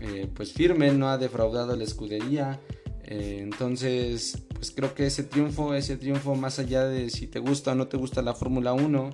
eh, 0.00 0.28
pues 0.32 0.52
firme, 0.52 0.92
no 0.92 1.08
ha 1.08 1.18
defraudado 1.18 1.74
la 1.76 1.84
escudería. 1.84 2.60
Eh, 3.04 3.40
entonces, 3.42 4.44
pues 4.54 4.70
creo 4.70 4.94
que 4.94 5.06
ese 5.06 5.24
triunfo, 5.24 5.74
ese 5.74 5.96
triunfo 5.96 6.34
más 6.34 6.58
allá 6.58 6.86
de 6.86 7.10
si 7.10 7.26
te 7.26 7.38
gusta 7.38 7.72
o 7.72 7.74
no 7.74 7.88
te 7.88 7.96
gusta 7.96 8.22
la 8.22 8.34
Fórmula 8.34 8.72
1, 8.72 9.10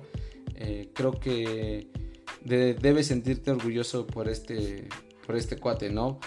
eh, 0.55 0.89
creo 0.93 1.11
que 1.13 1.87
debes 2.43 3.07
sentirte 3.07 3.51
orgulloso 3.51 4.05
por 4.05 4.29
este, 4.29 4.87
por 5.25 5.35
este 5.35 5.57
cuate, 5.57 5.89
¿no? 5.89 6.19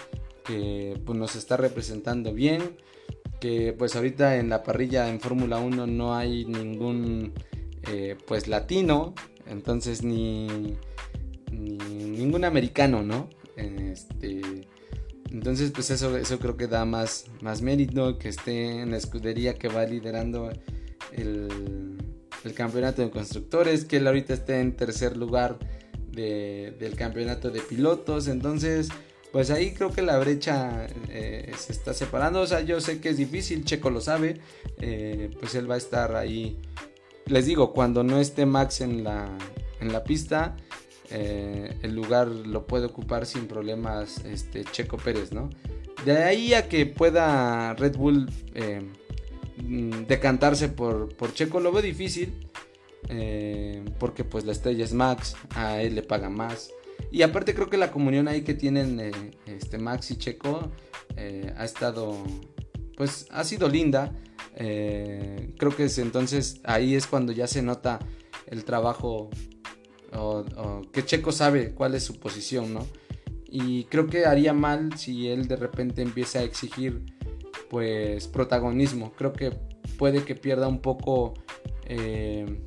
Que 0.43 0.99
pues, 1.05 1.17
nos 1.17 1.35
está 1.35 1.55
representando 1.55 2.33
bien, 2.33 2.77
que 3.39 3.73
pues 3.77 3.95
ahorita 3.95 4.37
en 4.37 4.49
la 4.49 4.63
parrilla 4.63 5.07
en 5.07 5.21
Fórmula 5.21 5.59
1 5.59 5.87
no 5.87 6.15
hay 6.15 6.45
ningún 6.45 7.33
pues 8.27 8.47
latino, 8.47 9.15
entonces 9.47 10.03
ni 10.03 10.77
ningún 11.51 12.45
americano, 12.45 13.01
¿no? 13.01 13.29
Este, 13.59 14.41
entonces, 15.31 15.71
pues 15.71 15.91
eso, 15.91 16.17
eso 16.17 16.39
creo 16.39 16.57
que 16.57 16.67
da 16.67 16.85
más, 16.85 17.25
más 17.41 17.61
mérito 17.61 18.17
que 18.17 18.29
esté 18.29 18.81
en 18.81 18.91
la 18.91 18.97
escudería 18.97 19.53
que 19.55 19.67
va 19.67 19.85
liderando 19.85 20.51
el, 21.11 21.97
campeonato 22.55 23.01
de 23.03 23.11
constructores, 23.11 23.85
que 23.85 23.97
él 23.97 24.07
ahorita 24.07 24.33
esté 24.33 24.59
en 24.59 24.75
tercer 24.75 25.15
lugar 25.15 25.59
del 26.11 26.95
campeonato 26.95 27.51
de 27.51 27.61
pilotos. 27.61 28.27
Entonces, 28.27 28.89
pues 29.31 29.51
ahí 29.51 29.73
creo 29.73 29.91
que 29.91 30.01
la 30.01 30.17
brecha 30.17 30.87
eh, 31.09 31.51
se 31.57 31.71
está 31.71 31.93
separando. 31.93 32.41
O 32.41 32.47
sea, 32.47 32.61
yo 32.61 32.81
sé 32.81 32.99
que 32.99 33.09
es 33.09 33.17
difícil, 33.17 33.63
Checo 33.63 33.91
lo 33.91 34.01
sabe. 34.01 34.41
Eh, 34.81 35.29
pues 35.39 35.53
él 35.55 35.69
va 35.69 35.75
a 35.75 35.77
estar 35.77 36.15
ahí. 36.15 36.59
Les 37.27 37.45
digo, 37.45 37.71
cuando 37.73 38.03
no 38.03 38.19
esté 38.19 38.47
Max 38.47 38.81
en 38.81 39.03
la, 39.03 39.37
en 39.79 39.93
la 39.93 40.03
pista, 40.03 40.57
eh, 41.11 41.75
el 41.81 41.95
lugar 41.95 42.27
lo 42.27 42.67
puede 42.67 42.85
ocupar 42.85 43.25
sin 43.25 43.47
problemas 43.47 44.23
este, 44.25 44.63
Checo 44.63 44.97
Pérez, 44.97 45.31
¿no? 45.31 45.49
De 46.05 46.23
ahí 46.23 46.53
a 46.53 46.69
que 46.69 46.85
pueda 46.85 47.73
Red 47.73 47.97
Bull 47.97 48.29
eh, 48.53 48.81
mm, 49.63 50.05
decantarse 50.07 50.69
por, 50.69 51.15
por, 51.15 51.33
Checo 51.33 51.59
lo 51.59 51.71
veo 51.71 51.81
difícil. 51.81 52.47
Eh, 53.07 53.83
porque 53.97 54.23
pues 54.23 54.45
la 54.45 54.51
estrella 54.51 54.83
es 54.83 54.93
Max, 54.93 55.35
a 55.55 55.81
él 55.81 55.95
le 55.95 56.03
paga 56.03 56.29
más. 56.29 56.71
Y 57.11 57.21
aparte 57.23 57.55
creo 57.55 57.69
que 57.69 57.77
la 57.77 57.91
comunión 57.91 58.27
ahí 58.27 58.41
que 58.41 58.53
tienen 58.53 59.33
este, 59.45 59.77
Max 59.77 60.11
y 60.11 60.17
Checo 60.17 60.71
ha 61.55 61.65
estado, 61.65 62.17
pues 62.97 63.27
ha 63.31 63.43
sido 63.45 63.67
linda. 63.67 64.13
creo 64.55 65.75
que 65.75 65.85
es, 65.85 65.97
entonces 65.97 66.59
ahí 66.65 66.93
es 66.95 67.07
cuando 67.07 67.31
ya 67.31 67.47
se 67.47 67.61
nota 67.61 67.99
el 68.47 68.65
trabajo 68.65 69.29
o, 70.15 70.81
que 70.91 71.05
Checo 71.05 71.31
sabe 71.31 71.73
cuál 71.73 71.95
es 71.95 72.03
su 72.03 72.19
posición, 72.19 72.73
¿no? 72.73 72.87
Y 73.45 73.85
creo 73.85 74.07
que 74.07 74.25
haría 74.25 74.53
mal 74.53 74.97
si 74.97 75.27
él 75.27 75.47
de 75.47 75.55
repente 75.55 76.01
empieza 76.01 76.39
a 76.39 76.43
exigir 76.43 77.03
pues 77.69 78.27
protagonismo. 78.27 79.13
Creo 79.13 79.33
que 79.33 79.51
puede 79.97 80.23
que 80.23 80.35
pierda 80.35 80.67
un 80.67 80.81
poco 80.81 81.33
eh, 81.85 82.61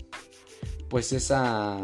pues 0.89 1.13
esa 1.13 1.79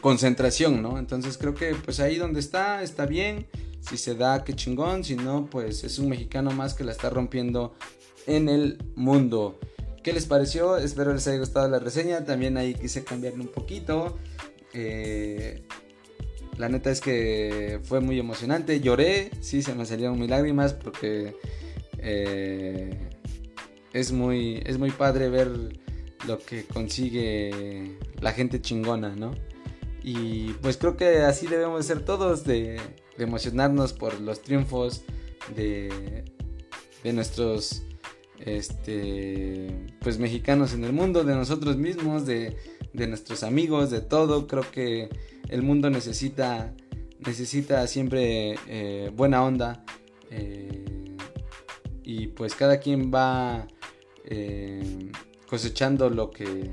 concentración, 0.00 0.80
¿no? 0.80 0.98
Entonces 0.98 1.38
creo 1.38 1.54
que 1.54 1.74
pues 1.74 2.00
ahí 2.00 2.16
donde 2.16 2.40
está 2.40 2.82
está 2.82 3.06
bien. 3.06 3.46
Si 3.80 3.96
se 3.96 4.14
da, 4.14 4.44
qué 4.44 4.54
chingón. 4.54 5.02
Si 5.02 5.16
no, 5.16 5.46
pues 5.50 5.82
es 5.84 5.98
un 5.98 6.08
mexicano 6.08 6.50
más 6.50 6.74
que 6.74 6.84
la 6.84 6.92
está 6.92 7.10
rompiendo 7.10 7.74
en 8.26 8.48
el 8.48 8.78
mundo. 8.94 9.58
¿Qué 10.08 10.14
les 10.14 10.24
pareció? 10.24 10.78
Espero 10.78 11.12
les 11.12 11.28
haya 11.28 11.36
gustado 11.36 11.68
la 11.68 11.78
reseña. 11.78 12.24
También 12.24 12.56
ahí 12.56 12.72
quise 12.72 13.04
cambiarle 13.04 13.42
un 13.42 13.48
poquito. 13.48 14.16
Eh, 14.72 15.64
la 16.56 16.70
neta 16.70 16.90
es 16.90 17.02
que 17.02 17.78
fue 17.84 18.00
muy 18.00 18.18
emocionante. 18.18 18.80
Lloré, 18.80 19.30
sí, 19.42 19.60
se 19.60 19.74
me 19.74 19.84
salieron 19.84 20.18
mis 20.18 20.30
lágrimas 20.30 20.72
porque 20.72 21.36
eh, 21.98 22.98
es, 23.92 24.10
muy, 24.12 24.62
es 24.64 24.78
muy 24.78 24.92
padre 24.92 25.28
ver 25.28 25.50
lo 26.26 26.38
que 26.38 26.64
consigue 26.64 27.98
la 28.22 28.32
gente 28.32 28.62
chingona, 28.62 29.14
¿no? 29.14 29.32
Y 30.02 30.54
pues 30.62 30.78
creo 30.78 30.96
que 30.96 31.18
así 31.18 31.46
debemos 31.46 31.84
ser 31.84 32.02
todos, 32.02 32.44
de, 32.44 32.80
emocionarnos 33.18 33.92
por 33.92 34.18
los 34.22 34.40
triunfos 34.40 35.02
de, 35.54 36.24
de 37.04 37.12
nuestros 37.12 37.82
este, 38.44 39.68
pues 40.00 40.18
mexicanos 40.18 40.74
en 40.74 40.84
el 40.84 40.92
mundo, 40.92 41.24
de 41.24 41.34
nosotros 41.34 41.76
mismos, 41.76 42.26
de 42.26 42.56
de 42.92 43.06
nuestros 43.06 43.42
amigos, 43.42 43.90
de 43.90 44.00
todo. 44.00 44.46
Creo 44.46 44.70
que 44.70 45.08
el 45.48 45.62
mundo 45.62 45.90
necesita, 45.90 46.74
necesita 47.20 47.86
siempre 47.86 48.56
eh, 48.66 49.10
buena 49.14 49.42
onda. 49.44 49.84
Eh, 50.30 51.16
y 52.02 52.28
pues 52.28 52.54
cada 52.54 52.78
quien 52.80 53.12
va 53.12 53.66
eh, 54.24 55.10
cosechando 55.48 56.10
lo 56.10 56.30
que, 56.30 56.70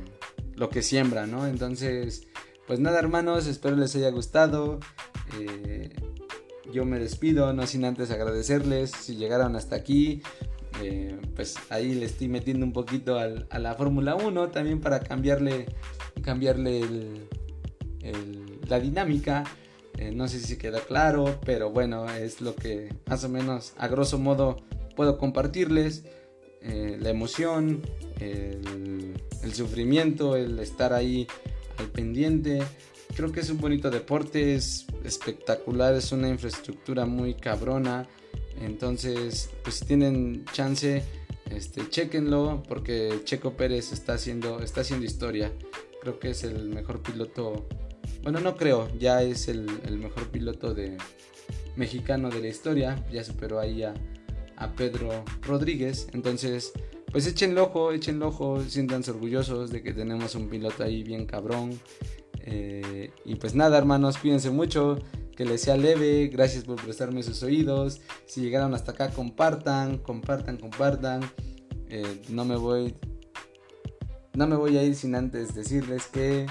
lo 0.55 0.69
que 0.69 0.81
siembra, 0.81 1.27
¿no? 1.27 1.45
Entonces, 1.47 2.27
pues 2.67 2.79
nada 2.79 2.99
hermanos, 2.99 3.47
espero 3.47 3.75
les 3.75 3.95
haya 3.95 4.09
gustado. 4.09 4.79
yo 6.71 6.85
me 6.85 6.99
despido, 6.99 7.53
no 7.53 7.67
sin 7.67 7.85
antes 7.85 8.11
agradecerles 8.11 8.91
si 8.91 9.15
llegaron 9.15 9.55
hasta 9.55 9.75
aquí. 9.75 10.21
Pues 11.35 11.55
ahí 11.69 11.95
le 11.95 12.05
estoy 12.05 12.27
metiendo 12.27 12.65
un 12.65 12.73
poquito 12.73 13.17
a 13.17 13.59
la 13.59 13.75
Fórmula 13.75 14.15
1 14.15 14.49
también 14.49 14.81
para 14.81 14.99
cambiarle 14.99 15.67
cambiarle 16.21 16.81
la 18.67 18.79
dinámica. 18.79 19.43
Eh, 19.97 20.11
no 20.11 20.27
sé 20.27 20.39
si 20.39 20.57
queda 20.57 20.81
claro, 20.81 21.39
pero 21.45 21.71
bueno, 21.71 22.09
es 22.09 22.41
lo 22.41 22.55
que 22.55 22.93
más 23.07 23.23
o 23.23 23.29
menos 23.29 23.73
a 23.77 23.87
grosso 23.87 24.17
modo 24.17 24.57
puedo 24.95 25.17
compartirles. 25.17 26.03
Eh, 26.61 26.97
la 26.99 27.09
emoción, 27.09 27.81
el, 28.19 29.13
el, 29.43 29.53
sufrimiento, 29.53 30.35
el 30.35 30.59
estar 30.59 30.93
ahí 30.93 31.27
al 31.77 31.87
pendiente. 31.87 32.63
Creo 33.15 33.31
que 33.31 33.39
es 33.39 33.49
un 33.49 33.59
bonito 33.59 33.89
deporte, 33.89 34.55
es 34.55 34.87
espectacular, 35.03 35.93
es 35.93 36.11
una 36.11 36.27
infraestructura 36.27 37.05
muy 37.05 37.35
cabrona. 37.35 38.07
Entonces, 38.59 39.49
pues 39.63 39.75
si 39.75 39.85
tienen 39.85 40.45
chance, 40.51 41.03
este, 41.51 41.89
chequenlo 41.89 42.63
porque 42.67 43.21
Checo 43.23 43.53
Pérez 43.53 43.91
está 43.91 44.13
haciendo, 44.13 44.59
está 44.61 44.81
haciendo 44.81 45.05
historia. 45.05 45.51
Creo 46.01 46.19
que 46.19 46.31
es 46.31 46.43
el 46.43 46.69
mejor 46.69 47.01
piloto. 47.01 47.67
Bueno, 48.23 48.39
no 48.39 48.55
creo, 48.55 48.89
ya 48.97 49.21
es 49.21 49.47
el, 49.47 49.65
mejor 49.97 50.27
piloto 50.29 50.73
de 50.73 50.97
mexicano 51.75 52.29
de 52.29 52.41
la 52.41 52.47
historia. 52.47 53.03
Ya 53.11 53.23
superó 53.23 53.59
ahí 53.59 53.83
a, 53.83 53.93
Pedro 54.77 55.23
Rodríguez. 55.41 56.07
Entonces, 56.13 56.71
pues 57.11 57.27
echen 57.27 57.57
ojo, 57.57 57.91
echen 57.91 58.21
ojo, 58.23 58.61
siéntanse 58.63 59.11
orgullosos 59.11 59.69
de 59.69 59.83
que 59.83 59.93
tenemos 59.93 60.33
un 60.35 60.49
piloto 60.49 60.83
ahí 60.83 61.03
bien 61.03 61.25
cabrón. 61.25 61.79
Eh, 62.41 63.11
y 63.25 63.35
pues 63.35 63.55
nada, 63.55 63.77
hermanos, 63.77 64.17
cuídense 64.17 64.49
mucho, 64.51 64.99
que 65.35 65.45
les 65.45 65.61
sea 65.61 65.77
leve, 65.77 66.27
gracias 66.27 66.63
por 66.63 66.81
prestarme 66.81 67.23
sus 67.23 67.43
oídos. 67.43 68.01
Si 68.25 68.41
llegaron 68.41 68.73
hasta 68.73 68.93
acá, 68.93 69.09
compartan, 69.11 69.97
compartan, 69.97 70.57
compartan. 70.57 71.21
Eh, 71.89 72.21
no 72.29 72.45
me 72.45 72.55
voy 72.55 72.95
no 74.35 74.47
me 74.47 74.55
voy 74.55 74.77
a 74.77 74.83
ir 74.83 74.95
sin 74.95 75.15
antes 75.15 75.55
decirles 75.55 76.07
que 76.07 76.45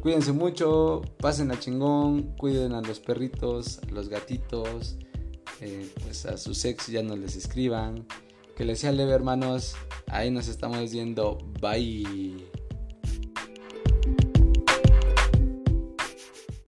cuídense 0.00 0.32
mucho, 0.32 1.02
pasen 1.18 1.50
a 1.50 1.58
chingón, 1.58 2.34
cuiden 2.36 2.72
a 2.72 2.80
los 2.80 3.00
perritos, 3.00 3.80
a 3.80 3.90
los 3.90 4.08
gatitos, 4.08 4.96
eh, 5.60 5.90
pues 6.04 6.26
a 6.26 6.36
sus 6.36 6.64
ex 6.64 6.86
ya 6.86 7.02
no 7.02 7.16
les 7.16 7.36
escriban. 7.36 8.06
Que 8.56 8.64
les 8.64 8.78
sea 8.78 8.92
leve 8.92 9.12
hermanos, 9.12 9.74
ahí 10.06 10.30
nos 10.30 10.48
estamos 10.48 10.92
viendo, 10.92 11.38
bye. 11.60 12.36